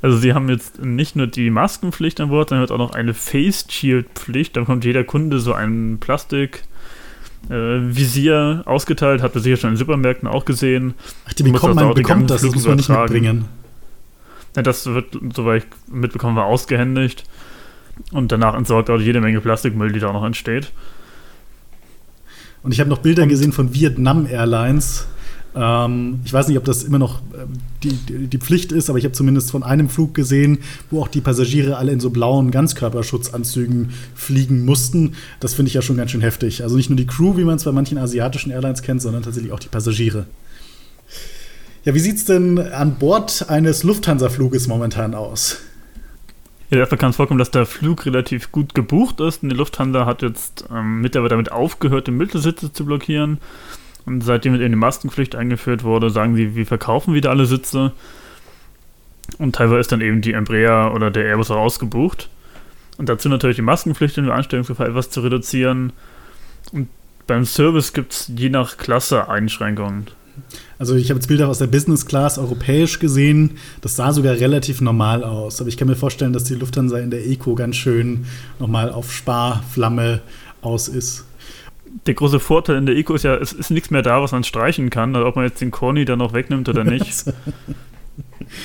Also 0.00 0.16
sie 0.16 0.32
haben 0.32 0.48
jetzt 0.48 0.82
nicht 0.82 1.16
nur 1.16 1.26
die 1.26 1.50
Maskenpflicht 1.50 2.20
an 2.20 2.30
Bord, 2.30 2.48
sondern 2.48 2.62
hat 2.62 2.70
auch 2.70 2.78
noch 2.78 2.94
eine 2.94 3.14
Face 3.14 3.66
Shield 3.68 4.06
Pflicht. 4.14 4.56
Da 4.56 4.60
bekommt 4.60 4.84
jeder 4.84 5.04
Kunde 5.04 5.38
so 5.38 5.52
ein 5.52 5.98
Plastik 6.00 6.64
äh, 7.50 7.52
Visier 7.52 8.62
ausgeteilt, 8.64 9.22
hat 9.22 9.34
man 9.34 9.44
sicher 9.44 9.56
schon 9.56 9.70
in 9.70 9.76
Supermärkten 9.76 10.28
auch 10.28 10.44
gesehen. 10.44 10.94
Ach, 11.28 11.32
die 11.34 11.42
bekommt 11.42 11.74
man 11.74 11.94
bekommt 11.94 12.30
das, 12.30 12.42
das 12.42 12.54
muss 12.54 12.66
man 12.66 12.76
nicht 12.76 12.88
mitbringen. 12.88 13.44
Ja, 14.56 14.62
das 14.62 14.86
wird, 14.86 15.18
soweit 15.34 15.64
ich 15.64 15.92
mitbekommen 15.92 16.36
war, 16.36 16.46
ausgehändigt. 16.46 17.24
Und 18.12 18.32
danach 18.32 18.54
entsorgt 18.54 18.90
auch 18.90 19.00
jede 19.00 19.20
Menge 19.20 19.40
Plastikmüll, 19.40 19.92
die 19.92 20.00
da 20.00 20.12
noch 20.12 20.24
entsteht. 20.24 20.72
Und 22.62 22.72
ich 22.72 22.80
habe 22.80 22.90
noch 22.90 22.98
Bilder 22.98 23.26
gesehen 23.26 23.52
von 23.52 23.74
Vietnam 23.74 24.26
Airlines. 24.26 25.06
Ähm, 25.54 26.20
ich 26.24 26.32
weiß 26.32 26.48
nicht, 26.48 26.58
ob 26.58 26.64
das 26.64 26.82
immer 26.82 26.98
noch 26.98 27.20
äh, 27.32 27.46
die, 27.82 28.26
die 28.28 28.38
Pflicht 28.38 28.72
ist, 28.72 28.90
aber 28.90 28.98
ich 28.98 29.04
habe 29.04 29.12
zumindest 29.12 29.50
von 29.50 29.62
einem 29.62 29.88
Flug 29.88 30.14
gesehen, 30.14 30.58
wo 30.90 31.00
auch 31.00 31.08
die 31.08 31.20
Passagiere 31.20 31.78
alle 31.78 31.92
in 31.92 32.00
so 32.00 32.10
blauen 32.10 32.50
Ganzkörperschutzanzügen 32.50 33.90
fliegen 34.14 34.64
mussten. 34.64 35.14
Das 35.40 35.54
finde 35.54 35.68
ich 35.68 35.74
ja 35.74 35.82
schon 35.82 35.96
ganz 35.96 36.10
schön 36.10 36.20
heftig. 36.20 36.62
Also 36.62 36.76
nicht 36.76 36.90
nur 36.90 36.96
die 36.96 37.06
Crew, 37.06 37.36
wie 37.36 37.44
man 37.44 37.56
es 37.56 37.64
bei 37.64 37.72
manchen 37.72 37.96
asiatischen 37.98 38.50
Airlines 38.50 38.82
kennt, 38.82 39.00
sondern 39.00 39.22
tatsächlich 39.22 39.52
auch 39.52 39.60
die 39.60 39.68
Passagiere. 39.68 40.26
Ja, 41.84 41.94
wie 41.94 42.00
sieht 42.00 42.16
es 42.16 42.24
denn 42.24 42.58
an 42.58 42.96
Bord 42.96 43.48
eines 43.48 43.84
Lufthansa-Fluges 43.84 44.66
momentan 44.66 45.14
aus? 45.14 45.58
Ja, 46.70 46.78
dafür 46.78 46.98
kann 46.98 47.10
es 47.10 47.16
vorkommen, 47.16 47.38
dass 47.38 47.52
der 47.52 47.64
Flug 47.64 48.06
relativ 48.06 48.50
gut 48.50 48.74
gebucht 48.74 49.20
ist. 49.20 49.42
Und 49.42 49.50
die 49.50 49.56
Lufthansa 49.56 50.04
hat 50.04 50.22
jetzt 50.22 50.64
ähm, 50.70 51.00
mittlerweile 51.00 51.30
damit 51.30 51.52
aufgehört, 51.52 52.08
den 52.08 52.16
Mittelsitze 52.16 52.72
zu 52.72 52.84
blockieren. 52.84 53.38
Und 54.04 54.22
seitdem 54.22 54.54
eben 54.54 54.70
die 54.70 54.76
Maskenpflicht 54.76 55.36
eingeführt 55.36 55.84
wurde, 55.84 56.10
sagen 56.10 56.34
sie, 56.36 56.54
wir 56.56 56.66
verkaufen 56.66 57.14
wieder 57.14 57.30
alle 57.30 57.46
Sitze. 57.46 57.92
Und 59.38 59.54
teilweise 59.56 59.80
ist 59.80 59.92
dann 59.92 60.00
eben 60.00 60.20
die 60.22 60.32
Embraer 60.32 60.92
oder 60.94 61.10
der 61.10 61.24
Airbus 61.26 61.50
auch 61.50 61.58
ausgebucht. 61.58 62.28
Und 62.98 63.08
dazu 63.08 63.28
natürlich 63.28 63.56
die 63.56 63.62
Maskenpflicht 63.62 64.18
in 64.18 64.26
der 64.26 64.34
Anstellungsgefahr 64.34 64.88
etwas 64.88 65.10
zu 65.10 65.20
reduzieren. 65.20 65.92
Und 66.72 66.88
beim 67.26 67.44
Service 67.44 67.92
gibt 67.92 68.12
es 68.12 68.30
je 68.34 68.48
nach 68.48 68.76
Klasse 68.76 69.28
Einschränkungen. 69.28 70.06
Also 70.78 70.94
ich 70.94 71.10
habe 71.10 71.18
jetzt 71.18 71.28
Bilder 71.28 71.48
aus 71.48 71.58
der 71.58 71.66
Business 71.66 72.06
Class 72.06 72.38
europäisch 72.38 72.98
gesehen. 72.98 73.52
Das 73.80 73.96
sah 73.96 74.12
sogar 74.12 74.34
relativ 74.34 74.80
normal 74.80 75.24
aus. 75.24 75.60
Aber 75.60 75.68
ich 75.68 75.76
kann 75.76 75.88
mir 75.88 75.96
vorstellen, 75.96 76.32
dass 76.32 76.44
die 76.44 76.54
Lufthansa 76.54 76.98
in 76.98 77.10
der 77.10 77.26
Eco 77.26 77.54
ganz 77.54 77.76
schön 77.76 78.26
nochmal 78.58 78.90
auf 78.90 79.12
Sparflamme 79.12 80.20
aus 80.62 80.88
ist. 80.88 81.24
Der 82.06 82.14
große 82.14 82.40
Vorteil 82.40 82.76
in 82.76 82.86
der 82.86 82.96
Eco 82.96 83.14
ist 83.14 83.22
ja, 83.22 83.36
es 83.36 83.52
ist 83.52 83.70
nichts 83.70 83.90
mehr 83.90 84.02
da, 84.02 84.20
was 84.20 84.32
man 84.32 84.44
streichen 84.44 84.90
kann. 84.90 85.16
Also 85.16 85.26
ob 85.26 85.36
man 85.36 85.46
jetzt 85.46 85.60
den 85.60 85.70
Corny 85.70 86.04
dann 86.04 86.18
noch 86.18 86.32
wegnimmt 86.32 86.68
oder 86.68 86.84
nicht. 86.84 87.24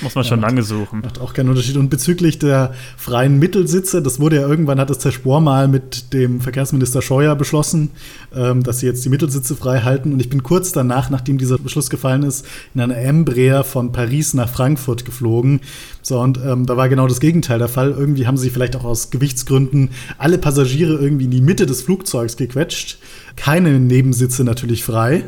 Muss 0.02 0.16
man 0.16 0.24
schon 0.24 0.42
ja, 0.42 0.48
lange 0.48 0.64
suchen. 0.64 1.02
Macht 1.02 1.20
auch 1.20 1.34
keinen 1.34 1.50
Unterschied. 1.50 1.78
Und 1.78 1.90
bezüglich 1.90 2.40
der 2.40 2.74
freien 2.98 3.40
Mittelsitze, 3.40 4.02
das 4.02 4.20
wurde 4.20 4.38
ja 4.38 4.48
irgendwann, 4.48 4.80
hat 4.80 4.90
das 4.90 5.00
Zerspor 5.00 5.42
mal 5.42 5.68
mit 5.68 6.14
dem 6.14 6.42
Verkehrsminister 6.42 7.02
Scheuer 7.02 7.36
beschlossen, 7.36 7.92
ähm, 8.34 8.64
dass 8.64 8.80
sie 8.80 8.86
jetzt 8.86 9.04
die 9.04 9.10
Mittelsitze 9.10 9.56
frei 9.56 9.82
halten. 9.82 10.14
Und 10.14 10.20
ich 10.20 10.30
bin 10.30 10.44
kurz 10.44 10.72
danach, 10.72 11.10
nachdem 11.10 11.38
dieser 11.38 11.58
Beschluss 11.58 11.90
gefallen 11.90 12.24
ist, 12.24 12.46
in 12.74 12.82
einer 12.82 12.98
Embraer 12.98 13.64
von 13.64 13.92
Paris 13.92 14.34
nach 14.34 14.50
Frankfurt 14.50 15.06
geflogen. 15.06 15.62
So, 16.02 16.20
und 16.20 16.40
ähm, 16.44 16.66
da 16.66 16.78
war 16.78 16.90
genau 16.90 17.08
das 17.08 17.20
Gegenteil 17.20 17.60
der 17.60 17.68
Fall. 17.68 17.92
Irgendwie 17.92 18.28
haben 18.28 18.38
sie 18.38 18.50
vielleicht 18.50 18.76
auch 18.76 18.84
aus 18.86 19.10
Gewichtsgründen 19.10 19.90
alle 20.18 20.38
Passagiere 20.38 20.94
irgendwie 20.94 21.26
in 21.26 21.32
die 21.32 21.42
Mitte 21.42 21.66
des 21.66 21.82
Flugzeugs 21.82 22.38
gequetscht. 22.38 22.98
Keine 23.36 23.80
Nebensitze 23.80 24.44
natürlich 24.44 24.84
frei. 24.84 25.24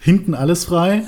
Hinten 0.00 0.34
alles 0.34 0.64
frei 0.64 1.02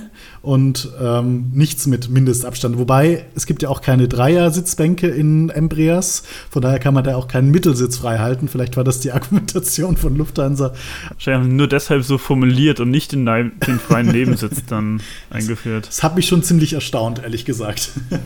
und 0.49 0.89
ähm, 0.99 1.51
nichts 1.53 1.87
mit 1.87 2.09
Mindestabstand. 2.09 2.79
Wobei 2.79 3.27
es 3.35 3.45
gibt 3.45 3.61
ja 3.61 3.69
auch 3.69 3.83
keine 3.83 4.09
Dreier-Sitzbänke 4.09 5.07
in 5.07 5.51
Embraers, 5.51 6.23
von 6.49 6.63
daher 6.63 6.79
kann 6.79 6.95
man 6.95 7.05
da 7.05 7.17
auch 7.17 7.29
keinen 7.29 7.51
Mittelsitz 7.51 7.99
frei 7.99 8.17
halten. 8.17 8.49
Vielleicht 8.49 8.79
war 8.79 8.83
das 8.83 9.01
die 9.01 9.13
Argumentation 9.13 9.99
von 9.99 10.17
Lufthansa. 10.17 10.73
Wahrscheinlich 11.11 11.43
haben 11.43 11.51
sie 11.51 11.57
nur 11.57 11.69
deshalb 11.69 12.03
so 12.03 12.17
formuliert 12.17 12.81
und 12.81 12.91
nicht 12.91 13.13
den, 13.13 13.27
den 13.27 13.79
freien 13.79 14.07
Nebensitz 14.11 14.65
dann 14.67 15.03
eingeführt. 15.29 15.87
Das, 15.87 15.97
das 15.97 16.03
hat 16.03 16.17
mich 16.17 16.27
schon 16.27 16.43
ziemlich 16.43 16.73
erstaunt, 16.73 17.23
ehrlich 17.23 17.45
gesagt. 17.45 17.91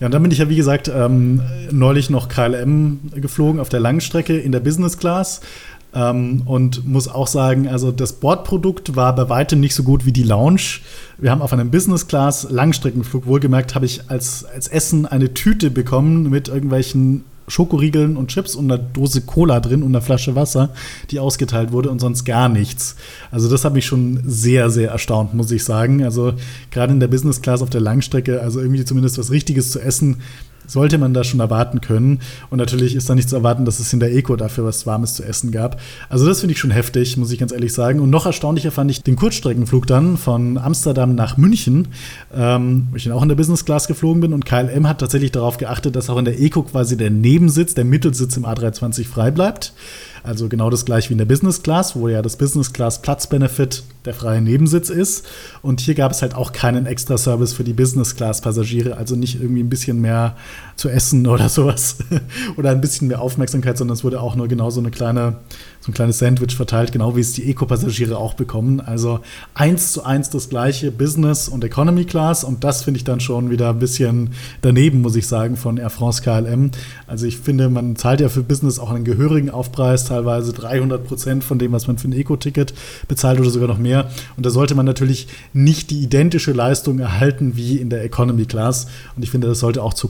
Ja, 0.00 0.06
und 0.06 0.12
dann 0.12 0.22
bin 0.22 0.32
ich 0.32 0.38
ja, 0.38 0.48
wie 0.48 0.56
gesagt, 0.56 0.90
ähm, 0.92 1.40
neulich 1.70 2.10
noch 2.10 2.28
KLM 2.28 3.12
geflogen 3.14 3.60
auf 3.60 3.68
der 3.68 3.78
Langstrecke 3.78 4.36
in 4.36 4.50
der 4.50 4.58
Business 4.58 4.98
Class. 4.98 5.40
Ähm, 5.94 6.42
und 6.44 6.86
muss 6.86 7.06
auch 7.06 7.28
sagen, 7.28 7.68
also 7.68 7.92
das 7.92 8.14
Bordprodukt 8.14 8.96
war 8.96 9.14
bei 9.14 9.28
weitem 9.28 9.60
nicht 9.60 9.74
so 9.74 9.84
gut 9.84 10.04
wie 10.04 10.12
die 10.12 10.24
Lounge. 10.24 10.80
Wir 11.18 11.30
haben 11.30 11.40
auf 11.40 11.52
einem 11.52 11.70
Business 11.70 12.08
Class 12.08 12.48
Langstreckenflug 12.50 13.26
wohlgemerkt, 13.26 13.74
habe 13.74 13.86
ich 13.86 14.10
als, 14.10 14.44
als 14.44 14.66
Essen 14.66 15.06
eine 15.06 15.34
Tüte 15.34 15.70
bekommen 15.70 16.28
mit 16.30 16.48
irgendwelchen 16.48 17.24
Schokoriegeln 17.46 18.16
und 18.16 18.28
Chips 18.28 18.54
und 18.54 18.70
einer 18.70 18.82
Dose 18.82 19.20
Cola 19.20 19.60
drin 19.60 19.82
und 19.82 19.90
einer 19.90 20.00
Flasche 20.00 20.34
Wasser, 20.34 20.70
die 21.10 21.20
ausgeteilt 21.20 21.72
wurde 21.72 21.90
und 21.90 22.00
sonst 22.00 22.24
gar 22.24 22.48
nichts. 22.48 22.96
Also 23.30 23.50
das 23.50 23.64
hat 23.64 23.74
mich 23.74 23.86
schon 23.86 24.20
sehr, 24.24 24.70
sehr 24.70 24.90
erstaunt, 24.90 25.34
muss 25.34 25.50
ich 25.50 25.62
sagen. 25.62 26.02
Also 26.02 26.32
gerade 26.70 26.92
in 26.92 27.00
der 27.00 27.08
Business 27.08 27.42
Class 27.42 27.62
auf 27.62 27.70
der 27.70 27.82
Langstrecke, 27.82 28.40
also 28.40 28.60
irgendwie 28.60 28.84
zumindest 28.84 29.18
was 29.18 29.30
Richtiges 29.30 29.70
zu 29.70 29.80
essen, 29.80 30.22
sollte 30.66 30.98
man 30.98 31.14
da 31.14 31.24
schon 31.24 31.40
erwarten 31.40 31.80
können. 31.80 32.20
Und 32.50 32.58
natürlich 32.58 32.94
ist 32.94 33.08
da 33.08 33.14
nicht 33.14 33.28
zu 33.28 33.36
erwarten, 33.36 33.64
dass 33.64 33.80
es 33.80 33.92
in 33.92 34.00
der 34.00 34.14
Eco 34.14 34.36
dafür 34.36 34.64
was 34.64 34.86
Warmes 34.86 35.14
zu 35.14 35.24
essen 35.24 35.50
gab. 35.50 35.80
Also 36.08 36.26
das 36.26 36.40
finde 36.40 36.52
ich 36.52 36.58
schon 36.58 36.70
heftig, 36.70 37.16
muss 37.16 37.32
ich 37.32 37.38
ganz 37.38 37.52
ehrlich 37.52 37.72
sagen. 37.72 38.00
Und 38.00 38.10
noch 38.10 38.26
erstaunlicher 38.26 38.70
fand 38.70 38.90
ich 38.90 39.02
den 39.02 39.16
Kurzstreckenflug 39.16 39.86
dann 39.86 40.16
von 40.16 40.58
Amsterdam 40.58 41.14
nach 41.14 41.36
München, 41.36 41.88
ähm, 42.34 42.88
wo 42.90 42.96
ich 42.96 43.04
dann 43.04 43.12
auch 43.12 43.22
in 43.22 43.28
der 43.28 43.36
Business 43.36 43.64
Class 43.64 43.88
geflogen 43.88 44.20
bin. 44.20 44.32
Und 44.32 44.44
KLM 44.44 44.88
hat 44.88 45.00
tatsächlich 45.00 45.32
darauf 45.32 45.58
geachtet, 45.58 45.96
dass 45.96 46.10
auch 46.10 46.18
in 46.18 46.24
der 46.24 46.40
Eco 46.40 46.62
quasi 46.62 46.96
der 46.96 47.10
Nebensitz, 47.10 47.74
der 47.74 47.84
Mittelsitz 47.84 48.36
im 48.36 48.44
A320 48.44 49.06
frei 49.06 49.30
bleibt. 49.30 49.72
Also 50.24 50.48
genau 50.48 50.70
das 50.70 50.86
gleiche 50.86 51.10
wie 51.10 51.12
in 51.12 51.18
der 51.18 51.26
Business 51.26 51.62
Class, 51.62 51.94
wo 51.94 52.08
ja 52.08 52.22
das 52.22 52.36
Business 52.36 52.72
Class 52.72 53.02
Platzbenefit 53.02 53.82
der 54.06 54.14
freie 54.14 54.40
Nebensitz 54.40 54.88
ist. 54.88 55.26
Und 55.60 55.80
hier 55.80 55.94
gab 55.94 56.12
es 56.12 56.22
halt 56.22 56.34
auch 56.34 56.52
keinen 56.52 56.86
extra 56.86 57.18
Service 57.18 57.52
für 57.52 57.62
die 57.62 57.74
Business 57.74 58.16
Class 58.16 58.40
Passagiere, 58.40 58.96
also 58.96 59.16
nicht 59.16 59.38
irgendwie 59.38 59.62
ein 59.62 59.68
bisschen 59.68 60.00
mehr 60.00 60.34
zu 60.76 60.88
essen 60.88 61.26
oder 61.26 61.48
sowas 61.48 61.98
oder 62.56 62.70
ein 62.70 62.80
bisschen 62.80 63.08
mehr 63.08 63.20
Aufmerksamkeit, 63.20 63.78
sondern 63.78 63.96
es 63.96 64.04
wurde 64.04 64.20
auch 64.20 64.36
nur 64.36 64.48
genau 64.48 64.70
so 64.70 64.80
eine 64.80 64.90
kleine 64.90 65.36
so 65.84 65.90
ein 65.90 65.94
kleines 65.94 66.18
Sandwich 66.18 66.56
verteilt, 66.56 66.92
genau 66.92 67.14
wie 67.14 67.20
es 67.20 67.32
die 67.32 67.50
Eco-Passagiere 67.50 68.16
auch 68.16 68.32
bekommen. 68.32 68.80
Also 68.80 69.20
eins 69.52 69.92
zu 69.92 70.02
eins 70.02 70.30
das 70.30 70.48
gleiche 70.48 70.90
Business 70.90 71.46
und 71.46 71.62
Economy 71.62 72.06
Class 72.06 72.42
und 72.42 72.64
das 72.64 72.82
finde 72.82 72.96
ich 72.96 73.04
dann 73.04 73.20
schon 73.20 73.50
wieder 73.50 73.68
ein 73.68 73.78
bisschen 73.80 74.30
daneben, 74.62 75.02
muss 75.02 75.14
ich 75.14 75.26
sagen, 75.26 75.58
von 75.58 75.76
Air 75.76 75.90
France 75.90 76.22
KLM. 76.22 76.70
Also 77.06 77.26
ich 77.26 77.36
finde, 77.36 77.68
man 77.68 77.96
zahlt 77.96 78.20
ja 78.20 78.30
für 78.30 78.42
Business 78.42 78.78
auch 78.78 78.90
einen 78.90 79.04
gehörigen 79.04 79.50
Aufpreis, 79.50 80.06
teilweise 80.06 80.54
300 80.54 81.06
Prozent 81.06 81.44
von 81.44 81.58
dem, 81.58 81.72
was 81.72 81.86
man 81.86 81.98
für 81.98 82.08
ein 82.08 82.12
Eco-Ticket 82.12 82.72
bezahlt 83.06 83.38
oder 83.38 83.50
sogar 83.50 83.68
noch 83.68 83.78
mehr. 83.78 84.08
Und 84.38 84.46
da 84.46 84.50
sollte 84.50 84.74
man 84.74 84.86
natürlich 84.86 85.28
nicht 85.52 85.90
die 85.90 86.02
identische 86.02 86.52
Leistung 86.52 86.98
erhalten 86.98 87.56
wie 87.56 87.76
in 87.76 87.90
der 87.90 88.02
Economy 88.04 88.46
Class. 88.46 88.86
Und 89.16 89.22
ich 89.22 89.30
finde, 89.30 89.48
das 89.48 89.58
sollte 89.58 89.82
auch 89.82 89.92
zu 89.92 90.08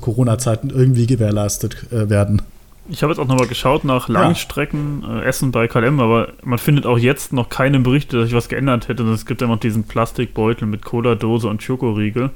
Corona-Zeiten 0.55 0.71
irgendwie 0.71 1.07
gewährleistet 1.07 1.87
äh, 1.93 2.09
werden. 2.09 2.43
Ich 2.89 3.03
habe 3.03 3.13
jetzt 3.13 3.19
auch 3.19 3.27
nochmal 3.27 3.47
geschaut 3.47 3.85
nach 3.85 4.09
Langstrecken 4.09 5.03
ja. 5.03 5.21
äh, 5.21 5.25
Essen 5.25 5.53
bei 5.53 5.69
KLM, 5.69 6.01
aber 6.01 6.29
man 6.43 6.59
findet 6.59 6.85
auch 6.87 6.99
jetzt 6.99 7.33
noch 7.33 7.49
keine 7.49 7.81
Berichte, 7.81 8.19
dass 8.19 8.27
sich 8.27 8.35
was 8.35 8.49
geändert 8.49 8.89
hätte. 8.89 9.03
Es 9.05 9.25
gibt 9.25 9.41
immer 9.41 9.55
noch 9.55 9.61
diesen 9.61 9.85
Plastikbeutel 9.85 10.69
mit 10.69 10.85
Cola-Dose 10.85 11.49
und 11.49 11.63
Schokoriegel. 11.63 12.31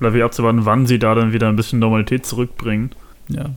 Bleibe 0.00 0.18
ich 0.18 0.24
abzuwarten, 0.24 0.64
wann 0.64 0.86
sie 0.86 0.98
da 0.98 1.14
dann 1.14 1.32
wieder 1.32 1.48
ein 1.48 1.56
bisschen 1.56 1.78
Normalität 1.78 2.26
zurückbringen. 2.26 2.90
Ja. 3.28 3.50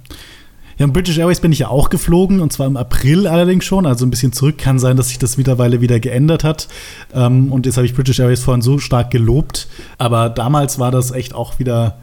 Ja, 0.79 0.87
und 0.87 0.93
British 0.93 1.19
Airways 1.19 1.39
bin 1.39 1.51
ich 1.51 1.59
ja 1.59 1.67
auch 1.67 1.91
geflogen, 1.91 2.39
und 2.39 2.51
zwar 2.51 2.65
im 2.65 2.77
April 2.77 3.27
allerdings 3.27 3.63
schon, 3.63 3.85
also 3.85 4.05
ein 4.07 4.09
bisschen 4.09 4.33
zurück. 4.33 4.57
Kann 4.57 4.79
sein, 4.79 4.97
dass 4.97 5.09
sich 5.09 5.19
das 5.19 5.37
mittlerweile 5.37 5.81
wieder 5.81 5.99
geändert 5.99 6.43
hat. 6.43 6.67
Ähm, 7.13 7.51
und 7.51 7.67
jetzt 7.67 7.77
habe 7.77 7.85
ich 7.85 7.93
British 7.93 8.19
Airways 8.19 8.43
vorhin 8.43 8.63
so 8.63 8.79
stark 8.79 9.11
gelobt. 9.11 9.67
Aber 9.99 10.29
damals 10.29 10.79
war 10.79 10.89
das 10.89 11.11
echt 11.11 11.35
auch 11.35 11.59
wieder 11.59 11.97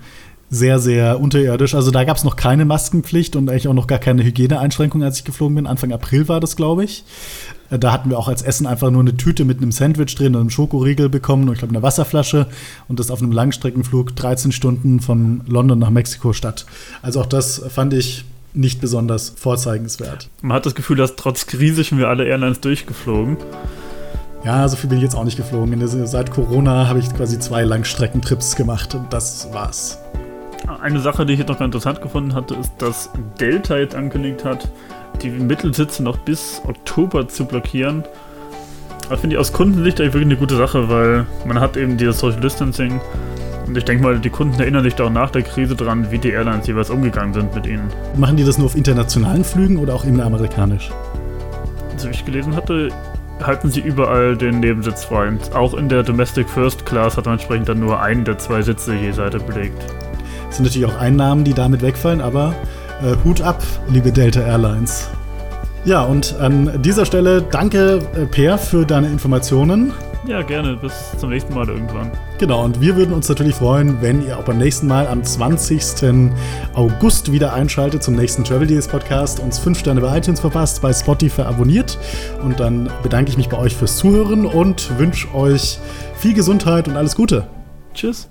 sehr, 0.50 0.80
sehr 0.80 1.20
unterirdisch. 1.20 1.74
Also 1.74 1.92
da 1.92 2.02
gab 2.02 2.16
es 2.16 2.24
noch 2.24 2.34
keine 2.34 2.64
Maskenpflicht 2.64 3.36
und 3.36 3.48
eigentlich 3.48 3.68
auch 3.68 3.74
noch 3.74 3.86
gar 3.86 4.00
keine 4.00 4.24
Hygieneeinschränkungen, 4.24 5.06
als 5.06 5.18
ich 5.18 5.24
geflogen 5.24 5.54
bin. 5.54 5.66
Anfang 5.66 5.92
April 5.92 6.28
war 6.28 6.40
das, 6.40 6.56
glaube 6.56 6.84
ich. 6.84 7.04
Äh, 7.70 7.78
da 7.78 7.92
hatten 7.92 8.10
wir 8.10 8.18
auch 8.18 8.28
als 8.28 8.42
Essen 8.42 8.66
einfach 8.66 8.90
nur 8.90 9.00
eine 9.00 9.16
Tüte 9.16 9.44
mit 9.44 9.58
einem 9.58 9.70
Sandwich 9.70 10.14
drin 10.16 10.34
und 10.34 10.40
einem 10.40 10.50
Schokoriegel 10.50 11.08
bekommen 11.08 11.48
und 11.48 11.54
ich 11.54 11.60
glaube 11.60 11.74
eine 11.74 11.82
Wasserflasche 11.82 12.48
und 12.88 12.98
das 12.98 13.12
auf 13.12 13.22
einem 13.22 13.30
Langstreckenflug 13.30 14.16
13 14.16 14.50
Stunden 14.50 14.98
von 15.00 15.42
London 15.46 15.78
nach 15.78 15.90
Mexiko-Stadt. 15.90 16.66
Also 17.00 17.20
auch 17.20 17.26
das 17.26 17.62
fand 17.68 17.94
ich 17.94 18.24
nicht 18.52 18.80
besonders 18.80 19.30
vorzeigenswert. 19.36 20.28
Man 20.42 20.56
hat 20.56 20.66
das 20.66 20.74
Gefühl, 20.74 20.96
dass 20.96 21.14
trotz 21.14 21.46
Krise 21.46 21.84
schon 21.84 21.98
wir 21.98 22.08
alle 22.08 22.26
Airlines 22.26 22.60
durchgeflogen. 22.60 23.36
Ja, 24.44 24.66
so 24.66 24.76
viel 24.76 24.88
bin 24.88 24.98
ich 24.98 25.04
jetzt 25.04 25.14
auch 25.14 25.24
nicht 25.24 25.36
geflogen. 25.36 25.86
Seit 26.06 26.32
Corona 26.32 26.88
habe 26.88 26.98
ich 26.98 27.14
quasi 27.14 27.38
zwei 27.38 27.62
Langstreckentrips 27.62 28.56
gemacht 28.56 28.96
und 28.96 29.12
das 29.12 29.52
war's. 29.52 29.98
Eine 30.80 31.00
Sache, 31.00 31.26
die 31.26 31.34
ich 31.34 31.38
jetzt 31.38 31.48
noch 31.48 31.60
interessant 31.60 32.00
gefunden 32.00 32.34
hatte, 32.34 32.54
ist, 32.54 32.72
dass 32.78 33.10
Delta 33.40 33.76
jetzt 33.76 33.94
angekündigt 33.94 34.44
hat, 34.44 34.68
die 35.22 35.30
Mittelsitze 35.30 36.02
noch 36.02 36.18
bis 36.18 36.62
Oktober 36.66 37.28
zu 37.28 37.44
blockieren. 37.44 38.04
Das 39.08 39.20
finde 39.20 39.36
ich 39.36 39.40
aus 39.40 39.52
Kundensicht 39.52 40.00
eigentlich 40.00 40.14
wirklich 40.14 40.28
eine 40.28 40.36
gute 40.36 40.56
Sache, 40.56 40.88
weil 40.88 41.26
man 41.44 41.60
hat 41.60 41.76
eben 41.76 41.96
dieses 41.96 42.20
Social 42.20 42.40
Distancing. 42.40 43.00
Und 43.66 43.76
ich 43.76 43.84
denke 43.84 44.02
mal, 44.02 44.18
die 44.18 44.30
Kunden 44.30 44.58
erinnern 44.60 44.84
sich 44.84 45.00
auch 45.00 45.10
nach 45.10 45.30
der 45.30 45.42
Krise 45.42 45.74
dran, 45.74 46.10
wie 46.10 46.18
die 46.18 46.30
Airlines 46.30 46.66
jeweils 46.66 46.90
umgegangen 46.90 47.34
sind 47.34 47.54
mit 47.54 47.66
ihnen. 47.66 47.88
Machen 48.16 48.36
die 48.36 48.44
das 48.44 48.58
nur 48.58 48.66
auf 48.66 48.76
internationalen 48.76 49.44
Flügen 49.44 49.78
oder 49.78 49.94
auch 49.94 50.04
immer 50.04 50.24
amerikanisch? 50.24 50.90
Also 51.92 52.08
wie 52.08 52.12
ich 52.12 52.24
gelesen 52.24 52.54
hatte, 52.54 52.90
halten 53.42 53.70
sie 53.70 53.80
überall 53.80 54.36
den 54.36 54.60
Nebensitz 54.60 55.04
frei. 55.04 55.28
Und 55.28 55.54
auch 55.54 55.74
in 55.74 55.88
der 55.88 56.02
Domestic 56.02 56.48
First 56.48 56.86
Class 56.86 57.16
hat 57.16 57.26
man 57.26 57.34
entsprechend 57.34 57.68
dann 57.68 57.80
nur 57.80 58.00
einen 58.00 58.24
der 58.24 58.38
zwei 58.38 58.62
Sitze 58.62 58.94
je 58.94 59.12
Seite 59.12 59.38
belegt. 59.38 59.84
Es 60.50 60.56
sind 60.56 60.66
natürlich 60.66 60.86
auch 60.86 60.98
Einnahmen, 60.98 61.44
die 61.44 61.54
damit 61.54 61.80
wegfallen, 61.82 62.20
aber 62.20 62.54
Äh, 63.02 63.16
Hut 63.24 63.40
ab, 63.40 63.62
liebe 63.88 64.12
Delta 64.12 64.40
Airlines. 64.42 65.08
Ja, 65.86 66.02
und 66.02 66.36
an 66.38 66.82
dieser 66.82 67.06
Stelle 67.06 67.40
danke, 67.40 68.00
äh, 68.14 68.26
Per, 68.26 68.58
für 68.58 68.84
deine 68.84 69.06
Informationen. 69.06 69.94
Ja, 70.26 70.42
gerne. 70.42 70.76
Bis 70.76 70.92
zum 71.16 71.30
nächsten 71.30 71.54
Mal 71.54 71.66
irgendwann. 71.66 72.10
Genau, 72.36 72.62
und 72.62 72.78
wir 72.78 72.94
würden 72.96 73.14
uns 73.14 73.26
natürlich 73.26 73.54
freuen, 73.54 74.02
wenn 74.02 74.22
ihr 74.26 74.36
auch 74.36 74.42
beim 74.44 74.58
nächsten 74.58 74.86
Mal 74.86 75.06
am 75.08 75.24
20. 75.24 76.30
August 76.74 77.32
wieder 77.32 77.54
einschaltet 77.54 78.02
zum 78.02 78.16
nächsten 78.16 78.44
Travel 78.44 78.66
Deals 78.66 78.86
Podcast, 78.86 79.40
uns 79.40 79.58
5 79.58 79.78
Sterne 79.78 80.02
bei 80.02 80.18
iTunes 80.18 80.40
verpasst, 80.40 80.82
bei 80.82 80.92
Spotify 80.92 81.42
abonniert. 81.42 81.96
Und 82.44 82.60
dann 82.60 82.90
bedanke 83.02 83.30
ich 83.30 83.38
mich 83.38 83.48
bei 83.48 83.56
euch 83.56 83.74
fürs 83.74 83.96
Zuhören 83.96 84.44
und 84.44 84.98
wünsche 84.98 85.34
euch 85.34 85.78
viel 86.18 86.34
Gesundheit 86.34 86.86
und 86.86 86.98
alles 86.98 87.16
Gute. 87.16 87.46
Tschüss. 87.94 88.28